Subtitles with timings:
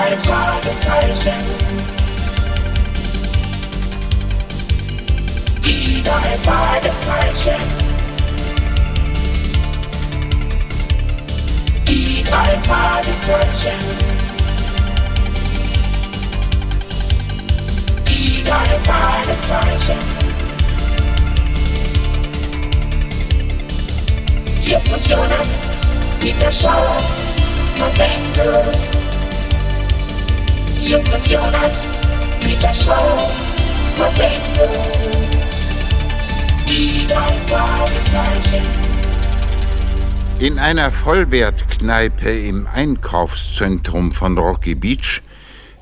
[0.00, 1.34] drei Fragezeichen.
[5.62, 7.62] Die drei Fragezeichen.
[11.86, 13.78] Die drei Fragezeichen.
[18.08, 19.98] Die drei Fragezeichen.
[24.62, 25.60] Justus Jonas,
[26.20, 27.02] Peter Schauer,
[27.78, 28.62] November.
[28.62, 29.19] Justus Jonas,
[33.98, 34.72] November.
[36.66, 38.66] Die drei Fragezeichen.
[40.38, 45.20] In einer Vollwertkneipe im Einkaufszentrum von Rocky Beach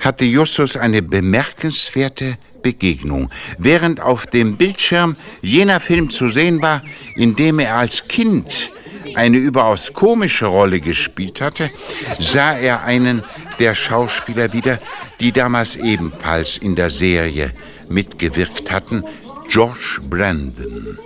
[0.01, 6.83] hatte Justus eine bemerkenswerte Begegnung, während auf dem Bildschirm jener Film zu sehen war,
[7.15, 8.73] in dem er als Kind
[9.15, 11.71] eine überaus komische Rolle gespielt hatte,
[12.19, 13.23] sah er einen
[13.59, 14.79] der Schauspieler wieder,
[15.21, 17.52] die damals ebenfalls in der Serie
[17.88, 19.05] mitgewirkt hatten,
[19.49, 20.99] George Brandon.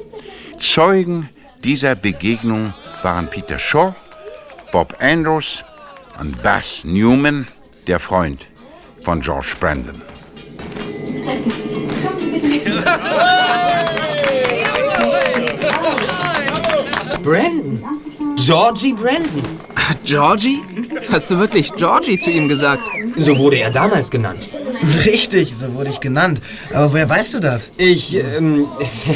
[0.59, 1.29] Zeugen
[1.65, 3.95] dieser Begegnung waren Peter Shaw,
[4.73, 5.65] Bob Andrews
[6.19, 7.47] und Bass Newman,
[7.87, 8.49] der Freund
[9.03, 10.01] von George Brandon.
[17.23, 18.12] Brandon.
[18.45, 19.45] Georgie Brandon.
[20.05, 20.61] Georgie?
[21.13, 22.83] Hast du wirklich Georgie zu ihm gesagt?
[23.17, 24.49] So wurde er damals genannt.
[25.05, 26.41] Richtig, so wurde ich genannt.
[26.73, 27.71] Aber woher weißt du das?
[27.77, 28.67] Ich, ähm,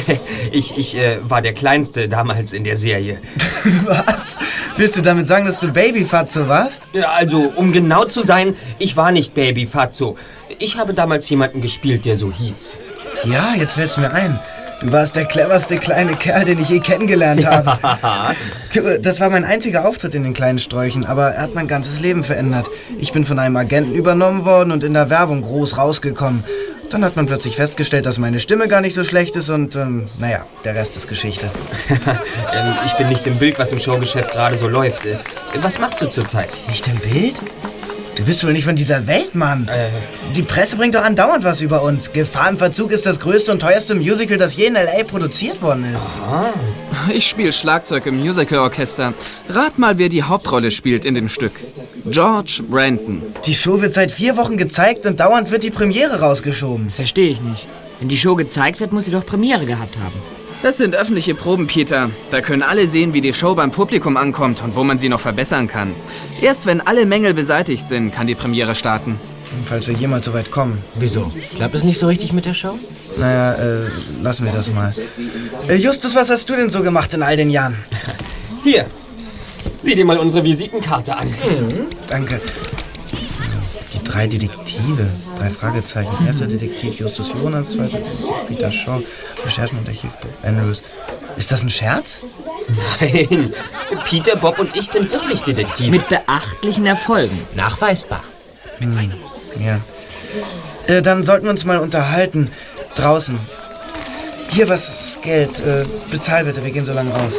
[0.51, 3.19] ich, ich äh, war der Kleinste damals in der Serie.
[3.85, 4.37] Was?
[4.77, 6.83] Willst du damit sagen, dass du Babyfatzo warst?
[6.93, 10.15] Ja, Also, um genau zu sein, ich war nicht Baby Fazzo.
[10.59, 12.77] Ich habe damals jemanden gespielt, der so hieß.
[13.25, 14.39] Ja, jetzt fällt's mir ein.
[14.81, 17.79] Du warst der cleverste kleine Kerl, den ich je kennengelernt habe.
[18.73, 21.99] Du, das war mein einziger Auftritt in den kleinen Sträuchen, aber er hat mein ganzes
[21.99, 22.67] Leben verändert.
[22.99, 26.43] Ich bin von einem Agenten übernommen worden und in der Werbung groß rausgekommen.
[26.91, 30.07] Dann hat man plötzlich festgestellt, dass meine Stimme gar nicht so schlecht ist und, ähm,
[30.19, 31.49] naja, der Rest ist Geschichte.
[31.89, 35.05] ähm, ich bin nicht im Bild, was im Showgeschäft gerade so läuft.
[35.05, 35.17] Äh,
[35.61, 36.49] was machst du zurzeit?
[36.67, 37.41] Nicht im Bild?
[38.17, 39.67] Du bist wohl nicht von dieser Welt, Mann.
[39.67, 39.89] Äh.
[40.33, 42.11] Die Presse bringt doch andauernd was über uns.
[42.11, 45.03] Gefahr im Verzug ist das größte und teuerste Musical, das je in L.A.
[45.03, 46.03] produziert worden ist.
[47.13, 49.13] Ich spiele Schlagzeug im Musicalorchester.
[49.49, 51.53] Rat mal, wer die Hauptrolle spielt in dem Stück.
[52.05, 53.21] George Brandon.
[53.45, 56.85] Die Show wird seit vier Wochen gezeigt und dauernd wird die Premiere rausgeschoben.
[56.87, 57.67] Das verstehe ich nicht.
[57.99, 60.15] Wenn die Show gezeigt wird, muss sie doch Premiere gehabt haben.
[60.63, 62.09] Das sind öffentliche Proben, Peter.
[62.31, 65.19] Da können alle sehen, wie die Show beim Publikum ankommt und wo man sie noch
[65.19, 65.93] verbessern kann.
[66.41, 69.19] Erst wenn alle Mängel beseitigt sind, kann die Premiere starten.
[69.65, 70.79] Falls wir jemals so weit kommen.
[70.95, 71.31] Wieso?
[71.55, 72.77] Klappt es nicht so richtig mit der Show?
[73.17, 73.89] Naja, äh,
[74.21, 74.93] lassen wir das mal.
[75.67, 77.75] Äh, Justus, was hast du denn so gemacht in all den Jahren?
[78.63, 78.85] Hier,
[79.79, 81.33] sieh dir mal unsere Visitenkarte an.
[82.07, 82.41] Danke.
[83.93, 85.07] Die drei Detektive.
[85.37, 86.25] Drei Fragezeichen.
[86.25, 89.01] Erster Detektiv Justus Jonas, zweiter Detektiv Peter Shaw,
[89.45, 90.81] Recherchenarchiv Bob Andrews.
[91.37, 92.21] Ist das ein Scherz?
[92.99, 93.53] Nein,
[94.05, 95.91] Peter, Bob und ich sind wirklich Detektive.
[95.91, 97.39] Mit beachtlichen Erfolgen.
[97.55, 98.23] Nachweisbar.
[99.59, 99.79] Ja.
[100.87, 102.51] Äh, dann sollten wir uns mal unterhalten.
[102.95, 103.39] Draußen.
[104.49, 105.59] Hier, was ist Geld?
[105.59, 107.35] Äh, bezahl bitte, wir gehen so lange raus.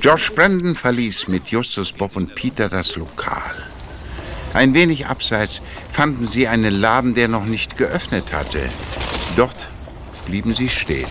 [0.00, 3.65] Josh Brandon verließ mit Justus, Bob und Peter das Lokal.
[4.56, 8.70] Ein wenig abseits fanden sie einen Laden, der noch nicht geöffnet hatte.
[9.36, 9.68] Dort
[10.24, 11.08] blieben sie stehen.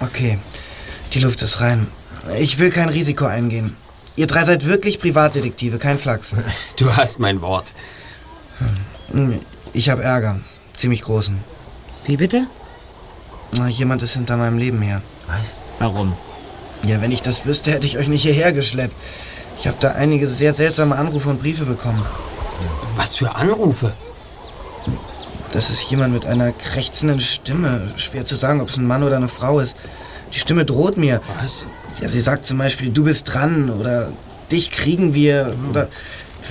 [0.00, 0.38] Okay,
[1.14, 1.86] die Luft ist rein.
[2.38, 3.76] Ich will kein Risiko eingehen.
[4.16, 6.34] Ihr drei seid wirklich Privatdetektive, kein Flachs.
[6.76, 7.72] Du hast mein Wort.
[9.10, 9.40] Hm,
[9.72, 10.40] Ich habe Ärger.
[10.74, 11.38] Ziemlich großen.
[12.04, 12.46] Wie bitte?
[13.56, 15.00] Na, Jemand ist hinter meinem Leben her.
[15.28, 15.54] Was?
[15.78, 16.14] Warum?
[16.86, 18.94] Ja, wenn ich das wüsste, hätte ich euch nicht hierher geschleppt.
[19.58, 22.04] Ich habe da einige sehr seltsame Anrufe und Briefe bekommen.
[22.96, 23.92] Was für Anrufe?
[25.52, 27.92] Das ist jemand mit einer krächzenden Stimme.
[27.96, 29.76] Schwer zu sagen, ob es ein Mann oder eine Frau ist.
[30.34, 31.20] Die Stimme droht mir.
[31.40, 31.66] Was?
[32.00, 34.12] Ja, sie sagt zum Beispiel, du bist dran oder
[34.50, 35.88] dich kriegen wir oder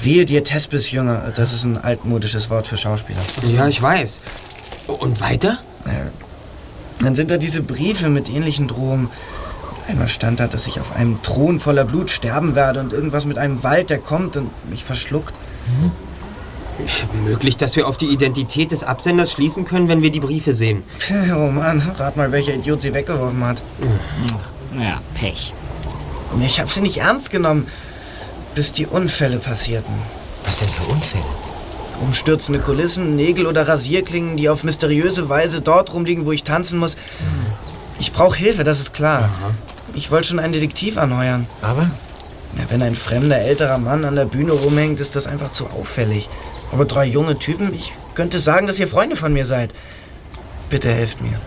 [0.02, 1.34] wehe dir Tespis Jünger.
[1.36, 3.19] Das ist ein altmodisches Wort für Schauspieler.
[3.54, 4.22] Ja, ich weiß.
[4.88, 5.60] Und weiter?
[5.86, 6.08] Naja,
[7.02, 9.10] dann sind da diese Briefe mit ähnlichen Drohungen.
[9.88, 13.38] Einmal stand da, dass ich auf einem Thron voller Blut sterben werde und irgendwas mit
[13.38, 15.34] einem Wald, der kommt und mich verschluckt.
[17.24, 20.84] Möglich, dass wir auf die Identität des Absenders schließen können, wenn wir die Briefe sehen.
[21.36, 23.62] Oh Mann, rat mal, welcher Idiot sie weggeworfen hat.
[24.78, 25.54] Ja, Pech.
[26.42, 27.68] Ich habe sie nicht ernst genommen,
[28.56, 29.94] bis die Unfälle passierten.
[30.46, 31.24] Was denn für Unfälle?
[32.02, 36.98] Umstürzende Kulissen, Nägel oder Rasierklingen, die auf mysteriöse Weise dort rumliegen, wo ich tanzen muss.
[38.00, 39.30] Ich brauche Hilfe, das ist klar.
[39.94, 41.48] Ich wollte schon einen Detektiv anheuern.
[41.62, 41.92] Aber?
[42.57, 46.30] Ja, wenn ein fremder älterer Mann an der Bühne rumhängt, ist das einfach zu auffällig.
[46.72, 49.74] Aber drei junge Typen, ich könnte sagen, dass ihr Freunde von mir seid.
[50.69, 51.40] Bitte helft mir.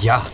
[0.00, 0.26] Ja,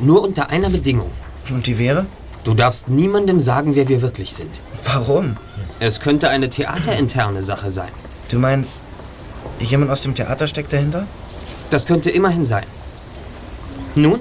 [0.00, 1.10] nur unter einer Bedingung.
[1.50, 2.06] Und die wäre?
[2.44, 4.60] Du darfst niemandem sagen, wer wir wirklich sind.
[4.84, 5.36] Warum?
[5.78, 7.90] Es könnte eine theaterinterne Sache sein.
[8.28, 8.84] Du meinst,
[9.60, 11.06] jemand aus dem Theater steckt dahinter?
[11.70, 12.64] Das könnte immerhin sein.
[13.94, 14.20] Nun?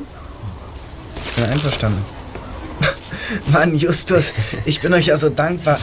[1.36, 2.04] Bin einverstanden.
[3.48, 4.34] Mann, Justus,
[4.66, 5.80] ich bin euch ja so dankbar.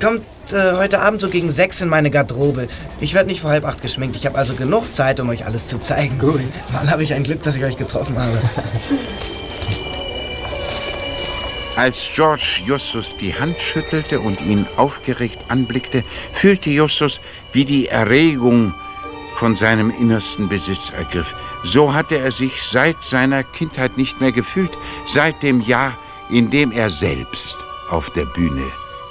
[0.00, 2.68] Kommt äh, heute Abend so gegen sechs in meine Garderobe.
[3.00, 4.16] Ich werde nicht vor halb acht geschminkt.
[4.16, 6.18] Ich habe also genug Zeit, um euch alles zu zeigen.
[6.18, 6.40] Gut.
[6.72, 8.38] Mann, habe ich ein Glück, dass ich euch getroffen habe.
[11.76, 17.20] Als George Justus die Hand schüttelte und ihn aufgeregt anblickte, fühlte Justus,
[17.52, 18.74] wie die Erregung
[19.34, 21.34] von seinem innersten Besitz ergriff.
[21.62, 25.96] So hatte er sich seit seiner Kindheit nicht mehr gefühlt, seit dem Jahr,
[26.30, 27.58] in dem er selbst
[27.90, 28.64] auf der Bühne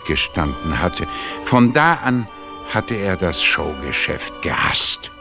[0.08, 1.08] gestanden hatte.
[1.44, 2.28] Von da an
[2.74, 5.12] hatte er das Showgeschäft gehasst.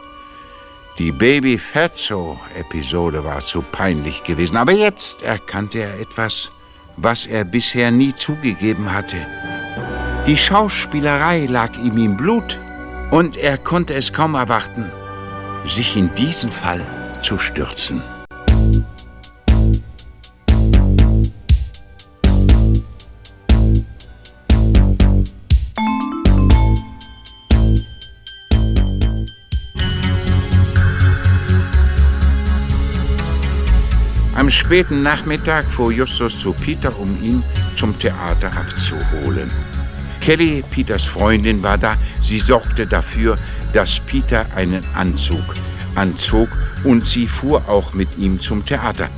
[0.99, 6.49] Die Baby Fatso-Episode war zu peinlich gewesen, aber jetzt erkannte er etwas,
[6.97, 9.17] was er bisher nie zugegeben hatte.
[10.27, 12.59] Die Schauspielerei lag ihm im Blut
[13.13, 14.91] und er konnte es kaum erwarten,
[15.67, 16.81] sich in diesen Fall
[17.21, 18.01] zu stürzen.
[34.33, 37.43] Am späten Nachmittag fuhr Justus zu Peter, um ihn
[37.75, 39.51] zum Theater abzuholen.
[40.23, 41.97] Kelly, Peters Freundin, war da.
[42.21, 43.37] Sie sorgte dafür,
[43.73, 45.43] dass Peter einen Anzug
[45.95, 46.47] anzog
[46.85, 49.09] und sie fuhr auch mit ihm zum Theater.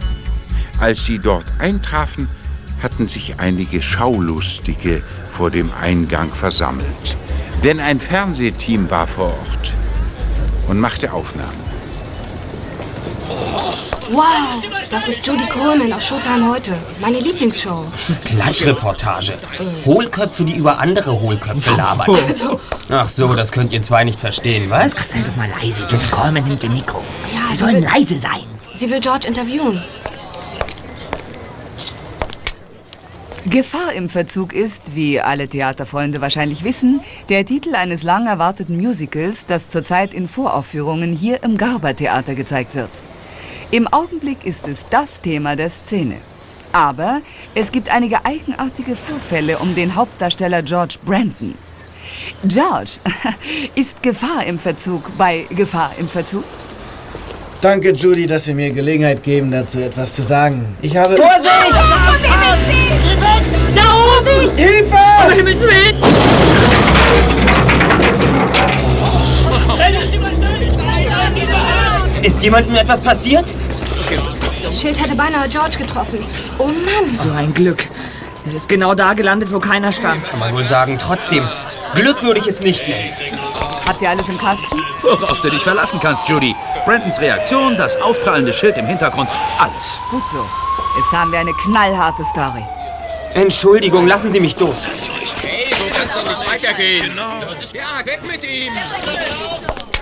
[0.79, 2.27] Als sie dort eintrafen,
[2.81, 7.15] hatten sich einige Schaulustige vor dem Eingang versammelt.
[7.63, 9.73] Denn ein Fernsehteam war vor Ort
[10.67, 11.65] und machte Aufnahmen.
[14.11, 14.61] Wow,
[14.91, 16.77] das ist Judy Coleman aus Showtime heute.
[17.01, 17.85] Meine Lieblingsshow.
[18.25, 19.33] Klatschreportage.
[19.83, 22.15] Hohlköpfe, die über andere Hohlköpfe labern.
[22.91, 24.93] Ach so, das könnt ihr zwei nicht verstehen, was?
[24.95, 27.01] Sei doch mal leise, Judy Coleman nimmt den Mikro.
[27.33, 28.45] Ja, Wir sie sollen will, leise sein.
[28.73, 29.83] sie will George interviewen.
[33.47, 39.45] Gefahr im Verzug ist, wie alle Theaterfreunde wahrscheinlich wissen, der Titel eines lang erwarteten Musicals,
[39.45, 42.89] das zurzeit in Voraufführungen hier im Garber-Theater gezeigt wird.
[43.71, 46.17] Im Augenblick ist es das Thema der Szene.
[46.71, 47.21] Aber
[47.55, 51.55] es gibt einige eigenartige Vorfälle um den Hauptdarsteller George Brandon.
[52.43, 52.99] George,
[53.75, 56.43] ist Gefahr im Verzug bei Gefahr im Verzug?
[57.61, 60.77] Danke, Judy, dass Sie mir Gelegenheit geben, dazu etwas zu sagen.
[60.81, 61.17] Ich habe...
[72.25, 73.53] Ist jemandem etwas passiert?
[74.63, 76.25] Das Schild hätte beinahe George getroffen.
[76.57, 77.15] Oh Mann.
[77.15, 77.87] So ein Glück.
[78.47, 80.23] Es ist genau da gelandet, wo keiner stand.
[80.27, 80.97] Kann man wohl sagen.
[80.99, 81.47] Trotzdem,
[81.93, 83.13] Glück würde ich es nicht nennen.
[83.87, 84.81] Habt ihr alles im Kasten?
[85.03, 86.55] Worauf du dich verlassen kannst, Judy.
[86.85, 89.29] Brandons Reaktion, das aufprallende Schild im Hintergrund,
[89.59, 90.01] alles.
[90.09, 90.43] Gut so.
[90.97, 92.65] Jetzt haben wir eine knallharte Story.
[93.35, 94.77] Entschuldigung, lassen Sie mich durch.
[95.43, 97.19] Hey, so kann's doch nicht weitergehen.
[97.71, 98.73] Ja, weg mit ihm.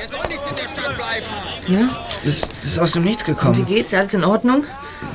[0.03, 1.95] Er soll nicht in der Stadt bleiben.
[2.25, 3.65] Das, das ist aus dem Nichts Wie gekommen.
[3.65, 3.93] geht's?
[3.93, 4.65] Alles in Ordnung?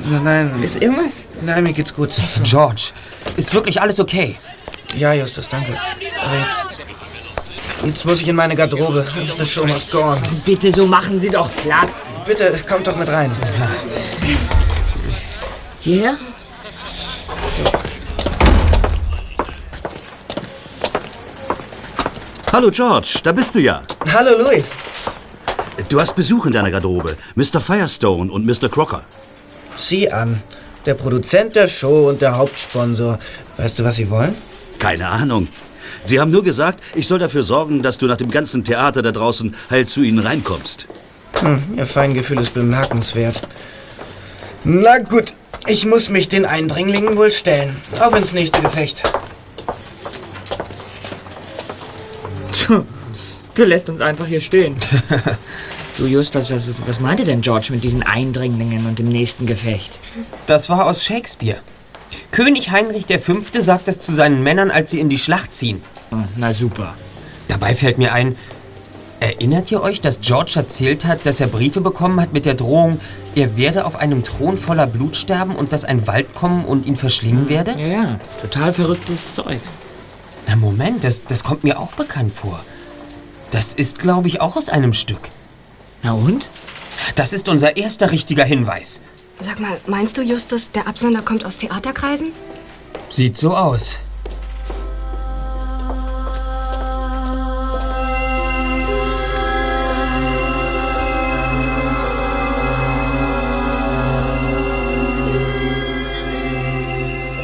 [0.03, 1.27] Nein, nein, Ist irgendwas?
[1.43, 2.09] nein, mir geht's gut.
[2.41, 2.89] George,
[3.37, 4.35] ist wirklich alles okay?
[4.95, 5.73] Ja, Justus, danke.
[6.25, 6.81] Aber jetzt...
[7.85, 9.05] Jetzt muss ich in meine Garderobe.
[9.37, 10.17] The show must go on.
[10.43, 12.19] Bitte, so machen Sie doch Platz.
[12.25, 13.31] Bitte, kommt doch mit rein.
[15.81, 16.17] Hierher?
[22.51, 23.83] Hallo George, da bist du ja.
[24.11, 24.71] Hallo, Louis.
[25.87, 27.15] Du hast Besuch in deiner Garderobe.
[27.35, 27.61] Mr.
[27.61, 28.69] Firestone und Mr.
[28.69, 29.03] Crocker.
[29.75, 30.41] Sieh an.
[30.87, 33.19] Der Produzent der Show und der Hauptsponsor.
[33.57, 34.35] Weißt du, was sie wollen?
[34.79, 35.47] Keine Ahnung.
[36.03, 39.11] Sie haben nur gesagt, ich soll dafür sorgen, dass du nach dem ganzen Theater da
[39.11, 40.87] draußen heil zu ihnen reinkommst.
[41.41, 43.43] Hm, ihr Feingefühl ist bemerkenswert.
[44.63, 45.33] Na gut,
[45.67, 47.75] ich muss mich den Eindringlingen wohl stellen.
[47.99, 49.03] Auf ins nächste Gefecht.
[53.55, 54.75] Du lässt uns einfach hier stehen.
[55.97, 59.99] du Justus, was, ist, was meinte denn George mit diesen Eindringlingen und dem nächsten Gefecht?
[60.47, 61.57] Das war aus Shakespeare.
[62.31, 63.33] König Heinrich V.
[63.59, 65.81] sagt das zu seinen Männern, als sie in die Schlacht ziehen.
[66.09, 66.95] Hm, Na super.
[67.47, 68.35] Dabei fällt mir ein,
[69.19, 72.99] erinnert ihr euch, dass George erzählt hat, dass er Briefe bekommen hat mit der Drohung,
[73.35, 76.95] er werde auf einem Thron voller Blut sterben und dass ein Wald kommen und ihn
[76.95, 77.71] verschlingen werde?
[77.79, 79.59] Ja, ja, total verrücktes Zeug.
[80.47, 82.63] Na Moment, das, das kommt mir auch bekannt vor.
[83.51, 85.29] Das ist, glaube ich, auch aus einem Stück.
[86.03, 86.49] Na und?
[87.15, 89.01] Das ist unser erster richtiger Hinweis.
[89.39, 92.31] Sag mal, meinst du, Justus, der Absender kommt aus Theaterkreisen?
[93.09, 93.99] Sieht so aus.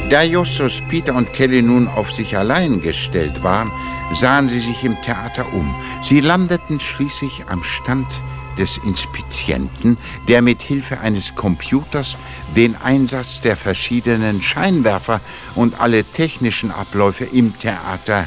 [0.08, 3.72] Da Justus, Peter und Kelly nun auf sich allein gestellt waren,
[4.14, 5.74] sahen sie sich im Theater um.
[6.02, 8.06] Sie landeten schließlich am Stand
[8.58, 9.98] des Inspizienten,
[10.28, 12.16] der mit Hilfe eines Computers
[12.56, 15.20] den Einsatz der verschiedenen Scheinwerfer
[15.54, 18.26] und alle technischen Abläufe im Theater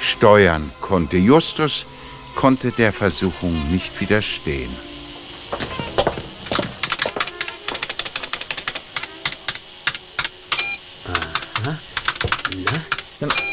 [0.00, 1.18] steuern konnte.
[1.18, 1.86] Justus
[2.34, 4.70] konnte der Versuchung nicht widerstehen.
[13.18, 13.46] Sag mal,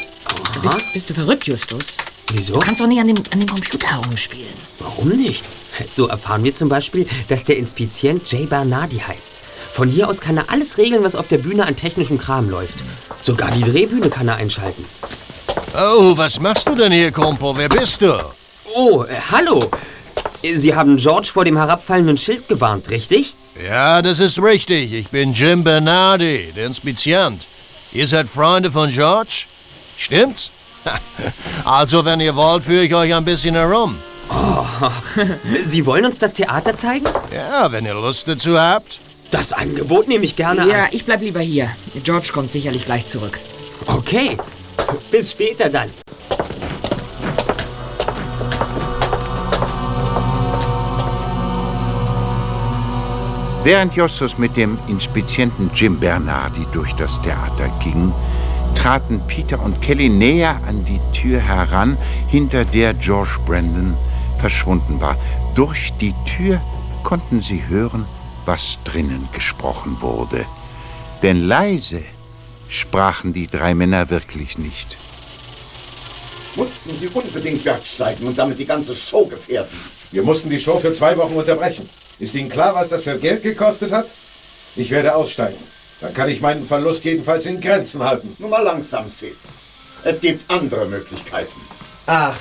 [0.72, 1.84] bist, bist du verrückt, Justus?
[2.32, 2.54] Wieso?
[2.54, 4.54] Du kannst doch nicht an dem, an dem Computer herumspielen.
[4.78, 5.44] Warum nicht?
[5.90, 9.34] So erfahren wir zum Beispiel, dass der Inspizient Jay Bernardi heißt.
[9.70, 12.76] Von hier aus kann er alles regeln, was auf der Bühne an technischem Kram läuft.
[13.20, 14.84] Sogar die Drehbühne kann er einschalten.
[15.76, 17.56] Oh, was machst du denn hier, Kompo?
[17.56, 18.16] Wer bist du?
[18.74, 19.70] Oh, äh, hallo.
[20.42, 23.34] Sie haben George vor dem herabfallenden Schild gewarnt, richtig?
[23.66, 24.92] Ja, das ist richtig.
[24.92, 27.46] Ich bin Jim Bernardi, der Inspizient.
[27.92, 29.46] Ihr seid Freunde von George?
[29.96, 30.50] Stimmt's?
[31.64, 33.96] Also, wenn ihr wollt, führe ich euch ein bisschen herum.
[34.30, 34.64] Oh,
[35.62, 37.06] Sie wollen uns das Theater zeigen?
[37.34, 39.00] Ja, wenn ihr Lust dazu habt.
[39.30, 40.88] Das Angebot nehme ich gerne Ja, an.
[40.92, 41.68] ich bleib lieber hier.
[42.04, 43.38] George kommt sicherlich gleich zurück.
[43.86, 44.36] Okay.
[45.10, 45.90] Bis später dann.
[53.62, 58.12] Während Justus mit dem Inspizienten Jim Bernardi durch das Theater ging,
[58.74, 61.96] traten Peter und Kelly näher an die Tür heran,
[62.28, 63.94] hinter der George Brandon
[64.38, 65.16] verschwunden war.
[65.54, 66.60] Durch die Tür
[67.02, 68.06] konnten sie hören,
[68.44, 70.44] was drinnen gesprochen wurde.
[71.22, 72.02] Denn leise
[72.68, 74.98] sprachen die drei Männer wirklich nicht.
[76.56, 79.76] Mussten Sie unbedingt bergsteigen und damit die ganze Show gefährden?
[80.12, 81.88] Wir mussten die Show für zwei Wochen unterbrechen.
[82.20, 84.06] Ist Ihnen klar, was das für Geld gekostet hat?
[84.76, 85.58] Ich werde aussteigen.
[86.04, 88.36] Dann kann ich meinen Verlust jedenfalls in Grenzen halten.
[88.38, 89.36] Nur mal langsam, Sid.
[90.04, 91.58] Es gibt andere Möglichkeiten.
[92.04, 92.38] Ach,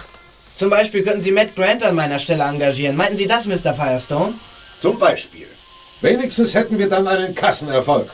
[0.53, 2.97] zum Beispiel könnten Sie Matt Grant an meiner Stelle engagieren.
[2.97, 3.73] Meinten Sie das, Mr.
[3.73, 4.33] Firestone?
[4.77, 5.47] Zum Beispiel.
[6.01, 8.09] Wenigstens hätten wir dann einen Kassenerfolg.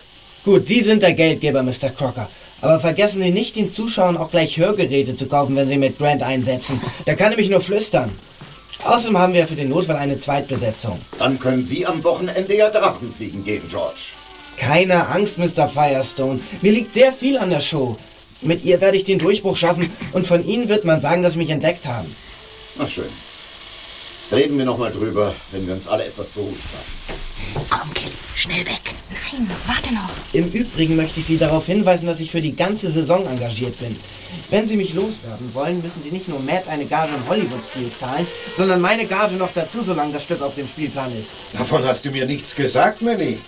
[0.46, 1.90] Gut, Sie sind der Geldgeber, Mr.
[1.98, 2.30] Crocker.
[2.62, 6.22] Aber vergessen Sie nicht, den Zuschauern auch gleich Hörgeräte zu kaufen, wenn Sie Matt Grant
[6.22, 6.80] einsetzen.
[7.08, 8.12] Der kann nämlich nur flüstern.
[8.84, 11.02] Außerdem haben wir für den Notfall eine Zweitbesetzung.
[11.18, 14.14] Dann können Sie am Wochenende ja Drachenfliegen gehen, George.
[14.60, 15.68] Keine Angst, Mr.
[15.68, 16.42] Firestone.
[16.62, 17.98] Mir liegt sehr viel an der Show.
[18.42, 21.40] Mit ihr werde ich den Durchbruch schaffen und von Ihnen wird man sagen, dass Sie
[21.40, 22.14] mich entdeckt haben.
[22.78, 23.10] Na schön.
[24.32, 27.66] Reden wir noch mal drüber, wenn wir uns alle etwas beruhigt haben.
[27.70, 28.82] Komm, Kelly, schnell weg.
[29.10, 30.10] Nein, warte noch.
[30.34, 33.96] Im Übrigen möchte ich Sie darauf hinweisen, dass ich für die ganze Saison engagiert bin.
[34.50, 38.28] Wenn Sie mich loswerden wollen, müssen Sie nicht nur Matt eine Gage im Hollywood-Stil zahlen,
[38.54, 41.32] sondern meine Gage noch dazu, solange das Stück auf dem Spielplan ist.
[41.54, 43.40] Davon hast du mir nichts gesagt, Manny.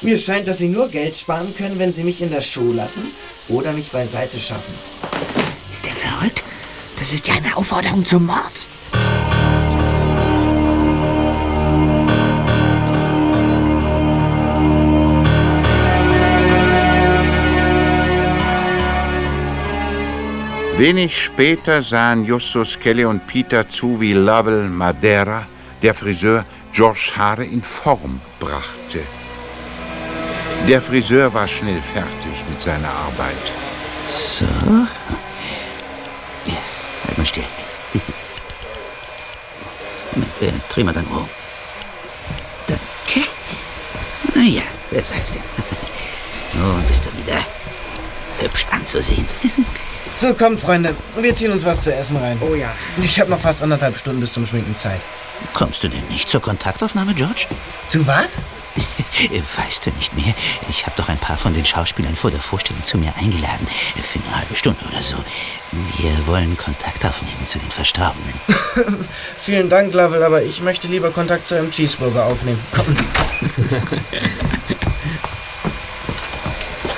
[0.00, 3.02] Mir scheint, dass Sie nur Geld sparen können, wenn Sie mich in der Show lassen
[3.48, 4.74] oder mich beiseite schaffen.
[5.72, 6.44] Ist der verrückt?
[6.98, 8.38] Das ist ja eine Aufforderung zum Mord.
[20.76, 25.48] Wenig später sahen Justus, Kelly und Peter zu, wie Lovell Madeira,
[25.82, 28.77] der Friseur, George Haare in Form brachte.
[30.68, 33.32] Der Friseur war schnell fertig mit seiner Arbeit.
[34.06, 34.44] So.
[36.44, 36.58] Ja,
[37.06, 37.44] halt mal still.
[40.12, 41.26] Moment, äh, dreh mal dann um.
[42.66, 43.26] Danke.
[44.34, 44.60] Na ja,
[44.90, 45.42] wer seid's denn?
[46.60, 47.40] Nun bist du wieder
[48.40, 49.26] hübsch anzusehen.
[50.16, 50.96] So, kommt, Freunde.
[51.16, 52.36] Wir ziehen uns was zu essen rein.
[52.40, 52.74] Oh ja.
[53.00, 55.00] Ich habe noch fast anderthalb Stunden bis zum Schminken Zeit.
[55.52, 57.46] Kommst du denn nicht zur Kontaktaufnahme, George?
[57.88, 58.42] Zu was?
[59.56, 60.34] Weißt du nicht mehr?
[60.68, 63.66] Ich habe doch ein paar von den Schauspielern vor der Vorstellung zu mir eingeladen.
[64.02, 65.16] Für eine halbe Stunde oder so.
[65.96, 68.34] Wir wollen Kontakt aufnehmen zu den Verstorbenen.
[69.42, 72.60] Vielen Dank, Lovell, aber ich möchte lieber Kontakt zu einem Cheeseburger aufnehmen.
[72.74, 72.86] Komm.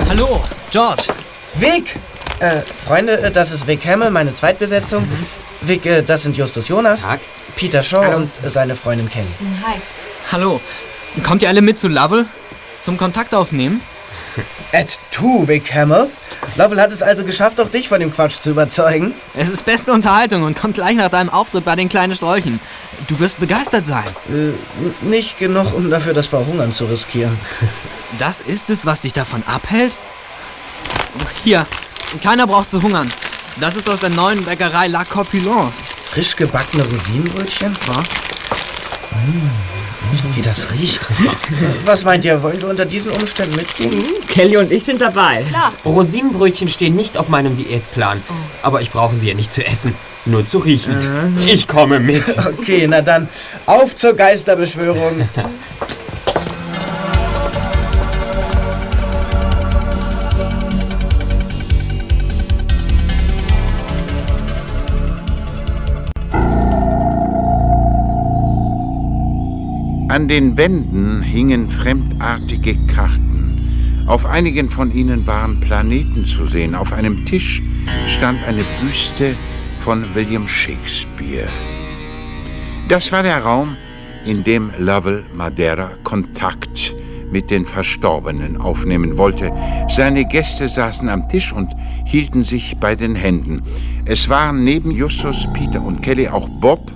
[0.08, 1.04] Hallo, George.
[1.54, 1.96] Vic!
[2.40, 5.06] Äh, Freunde, äh, das ist Vic Hamill, meine Zweitbesetzung.
[5.60, 7.02] Vic, äh, das sind Justus Jonas,
[7.54, 8.16] Peter Shaw Hallo.
[8.16, 9.26] und seine Freundin Kelly.
[9.64, 9.78] Hi.
[10.32, 10.60] Hallo.
[11.24, 12.26] Kommt ihr alle mit zu Lovell?
[12.82, 13.80] Zum Kontakt aufnehmen?
[14.72, 16.06] Et tu, Vic Hammer.
[16.56, 19.12] Lovell hat es also geschafft, auch dich von dem Quatsch zu überzeugen.
[19.34, 22.60] Es ist beste Unterhaltung und kommt gleich nach deinem Auftritt bei den kleinen Strolchen.
[23.08, 24.06] Du wirst begeistert sein.
[24.28, 24.52] Äh,
[25.04, 27.38] nicht genug, um dafür das Verhungern zu riskieren.
[28.18, 29.92] Das ist es, was dich davon abhält?
[31.44, 31.64] Hier,
[32.24, 33.08] keiner braucht zu hungern.
[33.60, 35.82] Das ist aus der neuen Bäckerei La Corpulence.
[36.06, 37.78] Frisch gebackene Rosinenbrötchen?
[37.86, 37.92] Ja.
[37.92, 39.50] Mmh,
[40.40, 41.06] wie das riecht.
[41.84, 43.92] Was meint ihr, wollen wir unter diesen Umständen mitgehen?
[44.26, 45.44] Kelly und ich sind dabei.
[45.46, 45.72] Klar.
[45.84, 48.22] Rosinenbrötchen stehen nicht auf meinem Diätplan.
[48.62, 49.94] Aber ich brauche sie ja nicht zu essen,
[50.24, 50.96] nur zu riechen.
[51.46, 52.24] Ich komme mit.
[52.58, 53.28] Okay, na dann,
[53.66, 55.28] auf zur Geisterbeschwörung.
[70.10, 74.02] An den Wänden hingen fremdartige Karten.
[74.08, 76.74] Auf einigen von ihnen waren Planeten zu sehen.
[76.74, 77.62] Auf einem Tisch
[78.08, 79.36] stand eine Büste
[79.78, 81.46] von William Shakespeare.
[82.88, 83.76] Das war der Raum,
[84.26, 86.92] in dem Lovell Madeira Kontakt
[87.30, 89.52] mit den Verstorbenen aufnehmen wollte.
[89.88, 91.72] Seine Gäste saßen am Tisch und
[92.04, 93.62] hielten sich bei den Händen.
[94.06, 96.90] Es waren neben Justus, Peter und Kelly auch Bob,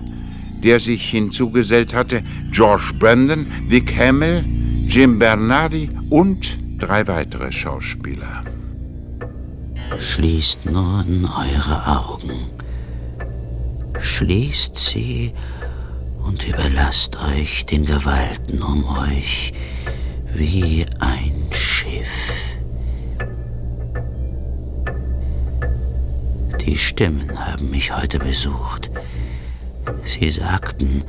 [0.65, 4.45] der sich hinzugesellt hatte, George Brandon, Vic Hamill,
[4.89, 8.43] Jim Bernardi und drei weitere Schauspieler.
[9.99, 12.33] Schließt nun eure Augen.
[14.01, 15.33] Schließt sie
[16.25, 19.53] und überlasst euch den Gewalten um euch
[20.35, 22.57] wie ein Schiff.
[26.67, 28.91] Die Stimmen haben mich heute besucht.
[30.03, 31.05] Sie sagten,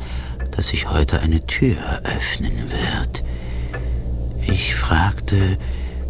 [0.51, 3.23] dass sich heute eine Tür öffnen wird.
[4.41, 5.57] Ich fragte,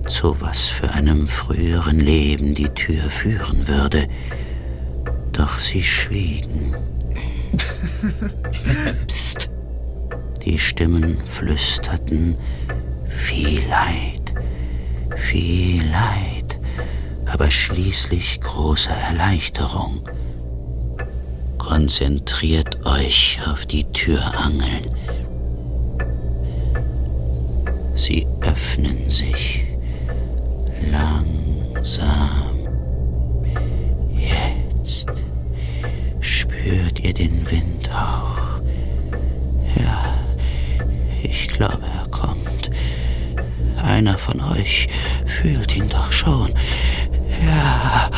[0.08, 4.08] zu was für einem früheren Leben die Tür führen würde.
[5.32, 6.76] Doch sie schwiegen.
[9.08, 9.50] Psst.
[10.46, 12.38] Die Stimmen flüsterten
[13.08, 14.36] viel Leid,
[15.18, 16.60] viel Leid,
[17.26, 20.08] aber schließlich große Erleichterung.
[21.68, 24.86] Konzentriert euch auf die Türangeln.
[27.96, 29.66] Sie öffnen sich
[30.92, 32.68] langsam.
[34.16, 35.08] Jetzt
[36.20, 38.62] spürt ihr den Windhauch.
[39.76, 40.14] Ja,
[41.24, 42.70] ich glaube, er kommt.
[43.84, 44.88] Einer von euch
[45.26, 46.54] fühlt ihn doch schon.
[47.44, 48.12] Ja.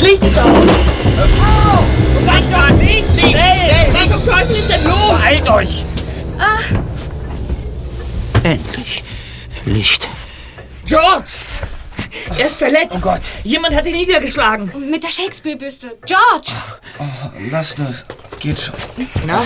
[0.00, 0.56] Das Licht ist aus!
[0.56, 1.84] Oh!
[2.24, 3.04] Was war Licht?
[3.16, 3.36] Licht!
[3.36, 5.10] Hey, was zum Teufel ist denn los?
[5.20, 5.84] Beeilt euch!
[6.38, 6.58] Ah,
[8.42, 9.04] Endlich.
[9.66, 10.08] Licht.
[10.86, 11.32] George!
[12.38, 12.92] Er ist verletzt.
[12.96, 13.20] Oh Gott.
[13.44, 14.72] Jemand hat ihn niedergeschlagen.
[14.90, 15.98] mit der Shakespeare-Büste.
[16.06, 16.52] George!
[16.98, 17.04] Oh,
[17.50, 18.06] lass nur, es
[18.38, 18.74] geht schon.
[19.26, 19.44] Na?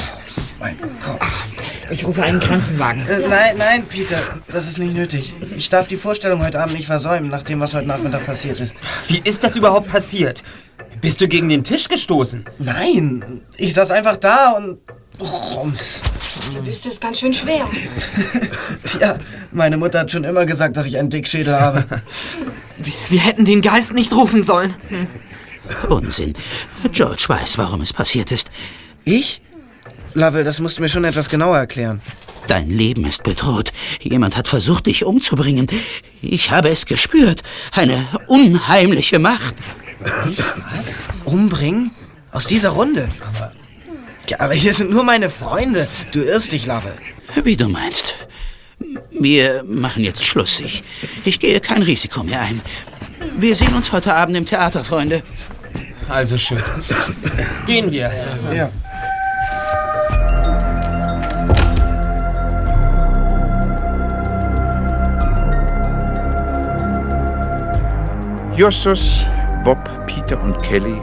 [0.61, 1.47] Mein Kopf.
[1.91, 3.07] Ich rufe einen Krankenwagen.
[3.07, 4.19] Äh, nein, nein, Peter,
[4.49, 5.35] das ist nicht nötig.
[5.57, 8.75] Ich darf die Vorstellung heute Abend nicht versäumen, nach dem, was heute Nachmittag passiert ist.
[9.09, 10.43] Wie ist das überhaupt passiert?
[11.01, 12.45] Bist du gegen den Tisch gestoßen?
[12.59, 14.79] Nein, ich saß einfach da und
[15.21, 16.03] rums.
[16.53, 17.69] Die Büste ist ganz schön schwer.
[18.85, 19.19] Tja,
[19.53, 21.85] meine Mutter hat schon immer gesagt, dass ich einen Dickschädel habe.
[22.79, 24.75] Wir, wir hätten den Geist nicht rufen sollen.
[25.89, 26.35] Unsinn.
[26.93, 28.51] George weiß, warum es passiert ist.
[29.05, 29.41] Ich?
[30.15, 32.01] Lovell, das musst du mir schon etwas genauer erklären.
[32.47, 33.73] Dein Leben ist bedroht.
[34.01, 35.67] Jemand hat versucht, dich umzubringen.
[36.23, 37.43] Ich habe es gespürt.
[37.73, 39.55] Eine unheimliche Macht.
[39.99, 40.95] Was?
[41.25, 41.91] Umbringen?
[42.31, 43.09] Aus dieser Runde?
[43.35, 43.53] Aber,
[44.29, 45.89] ja, aber hier sind nur meine Freunde.
[46.13, 46.97] Du irrst dich, Lovell.
[47.43, 48.15] Wie du meinst.
[49.11, 50.61] Wir machen jetzt Schluss.
[50.61, 50.83] Ich,
[51.25, 52.61] ich gehe kein Risiko mehr ein.
[53.37, 55.23] Wir sehen uns heute Abend im Theater, Freunde.
[56.09, 56.63] Also schön.
[57.67, 58.13] Gehen wir.
[58.55, 58.71] Ja.
[68.57, 69.25] Justus,
[69.65, 70.95] Bob, Peter und Kelly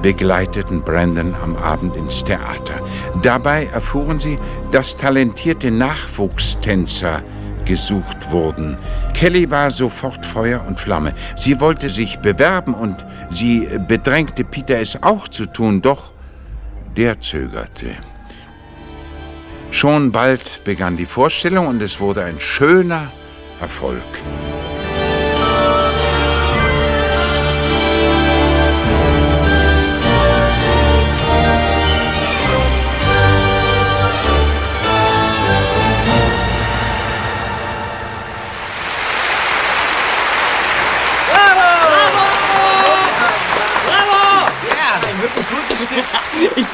[0.00, 2.80] begleiteten Brandon am Abend ins Theater.
[3.22, 4.38] Dabei erfuhren sie,
[4.72, 7.22] dass talentierte Nachwuchstänzer
[7.66, 8.78] gesucht wurden.
[9.12, 11.12] Kelly war sofort Feuer und Flamme.
[11.36, 12.96] Sie wollte sich bewerben und
[13.30, 16.12] sie bedrängte Peter es auch zu tun, doch
[16.96, 17.88] der zögerte.
[19.70, 23.10] Schon bald begann die Vorstellung und es wurde ein schöner
[23.60, 24.00] Erfolg.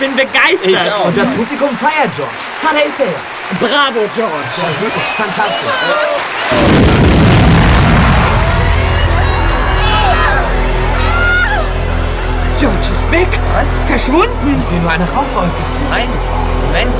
[0.02, 0.66] Bin begeistert.
[0.66, 1.06] Ich auch.
[1.06, 2.32] Und das Publikum feiert George.
[2.64, 3.14] Ah, da ist er.
[3.60, 4.50] Bravo, George.
[4.56, 5.68] Das ist wirklich fantastisch.
[12.58, 13.28] George ist weg.
[13.54, 13.68] Was?
[13.86, 14.58] Verschwunden.
[14.60, 15.62] Ich sehe nur eine Rauchwolke.
[15.90, 16.08] Nein,
[16.66, 16.98] Moment.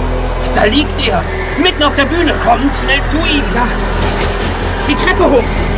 [0.55, 1.25] Da liegt er.
[1.59, 2.33] Mitten auf der Bühne.
[2.39, 3.45] Kommt schnell zu ihm.
[3.53, 3.67] Ja.
[4.87, 5.72] Die Treppe hoch.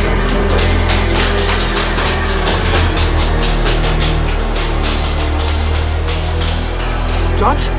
[7.45, 7.69] George?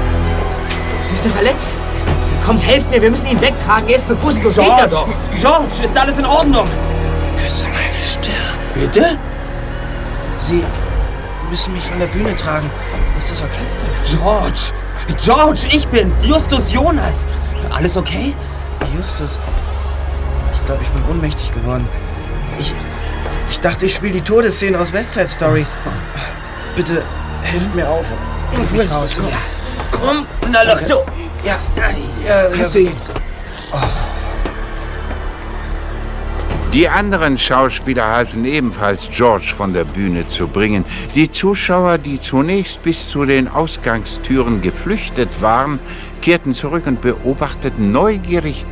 [1.13, 1.71] Ist er verletzt?
[2.45, 3.89] Kommt, helft mir, wir müssen ihn wegtragen.
[3.89, 4.55] Er ist bewusstlos.
[4.55, 5.41] Geht er George, doch.
[5.41, 6.69] George, ist alles in Ordnung?
[7.37, 8.35] Küsse meine Stirn.
[8.75, 9.19] Bitte?
[10.39, 10.63] Sie
[11.51, 12.71] müssen mich von der Bühne tragen.
[13.13, 13.87] Wo ist das Orchester?
[14.05, 14.73] George!
[15.25, 17.27] George, ich bin's, Justus Jonas.
[17.77, 18.37] Alles okay?
[18.95, 19.41] Justus.
[20.53, 21.89] Ich glaube, ich bin ohnmächtig geworden.
[22.61, 22.73] Ich.
[23.51, 25.67] Ich dachte, ich spiele die Todesszene aus West Side Story.
[26.77, 27.03] Bitte
[27.43, 28.05] helft mir auf.
[28.53, 29.17] Hilf mich raus.
[29.17, 29.56] Ja.
[29.93, 30.89] Komm, na los.
[30.89, 31.05] So.
[31.45, 31.59] Ja.
[31.77, 31.91] Ja,
[32.27, 32.93] ja Hast so du ihn?
[32.93, 33.11] geht's.
[36.73, 40.85] Die anderen Schauspieler halfen ebenfalls, George von der Bühne zu bringen.
[41.15, 45.79] Die Zuschauer, die zunächst bis zu den Ausgangstüren geflüchtet waren,
[46.21, 48.67] kehrten zurück und beobachteten neugierig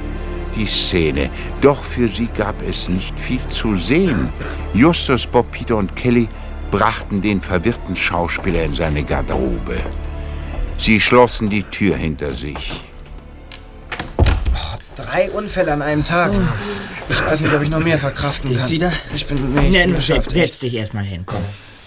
[0.55, 1.31] die Szene.
[1.63, 4.29] Doch für sie gab es nicht viel zu sehen.
[4.75, 6.29] Justus, Bob, Peter und Kelly
[6.71, 9.77] brachten den verwirrten Schauspieler in seine Garderobe.
[10.85, 12.85] Sie schlossen die Tür hinter sich.
[14.97, 16.33] Drei Unfälle an einem Tag.
[17.09, 18.71] Ich weiß nicht, ob ich noch mehr verkraften Geht's kann.
[18.71, 18.93] wieder?
[19.15, 19.55] Ich bin.
[19.55, 20.31] Nee, ich Nee, geschafft.
[20.31, 21.41] setz dich erstmal hin, komm.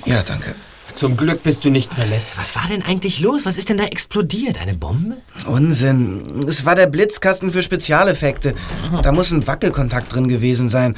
[0.06, 0.56] Ja, danke.
[0.96, 2.38] Zum Glück bist du nicht verletzt.
[2.40, 3.46] Was war denn eigentlich los?
[3.46, 4.58] Was ist denn da explodiert?
[4.60, 5.18] Eine Bombe?
[5.46, 6.24] Unsinn.
[6.48, 8.56] Es war der Blitzkasten für Spezialeffekte.
[9.04, 10.96] Da muss ein Wackelkontakt drin gewesen sein.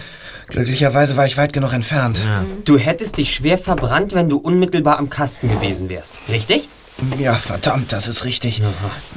[0.47, 2.21] Glücklicherweise war ich weit genug entfernt.
[2.63, 6.13] Du hättest dich schwer verbrannt, wenn du unmittelbar am Kasten gewesen wärst.
[6.29, 6.69] Richtig?
[7.17, 8.61] Ja, verdammt, das ist richtig.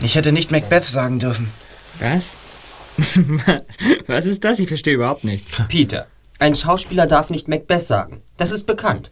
[0.02, 1.50] Ich hätte nicht Macbeth sagen dürfen.
[2.00, 2.36] Was?
[4.06, 4.58] Was ist das?
[4.58, 5.52] Ich verstehe überhaupt nichts.
[5.68, 6.06] Peter,
[6.38, 8.22] ein Schauspieler darf nicht Macbeth sagen.
[8.36, 9.10] Das ist bekannt.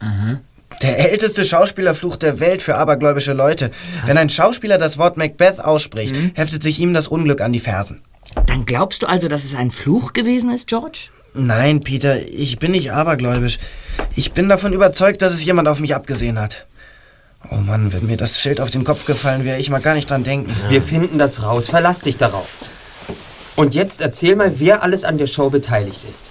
[0.83, 3.71] Der älteste Schauspielerfluch der Welt für abergläubische Leute.
[4.07, 8.03] Wenn ein Schauspieler das Wort Macbeth ausspricht, heftet sich ihm das Unglück an die Fersen.
[8.47, 11.09] Dann glaubst du also, dass es ein Fluch gewesen ist, George?
[11.35, 13.59] Nein, Peter, ich bin nicht abergläubisch.
[14.17, 16.67] Ich bin davon überzeugt, dass es jemand auf mich abgesehen hat.
[17.49, 20.11] Oh Mann, wenn mir das Schild auf den Kopf gefallen wäre, ich mal gar nicht
[20.11, 20.55] dran denken.
[20.69, 21.71] Wir finden das raus.
[21.71, 22.49] Verlass dich darauf.
[23.57, 26.27] Und jetzt erzähl mal, wer alles an der Show beteiligt ist.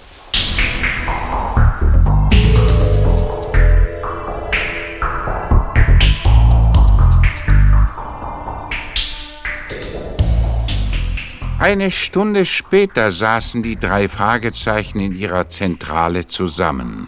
[11.58, 17.04] Eine Stunde später saßen die drei Fragezeichen in ihrer Zentrale zusammen.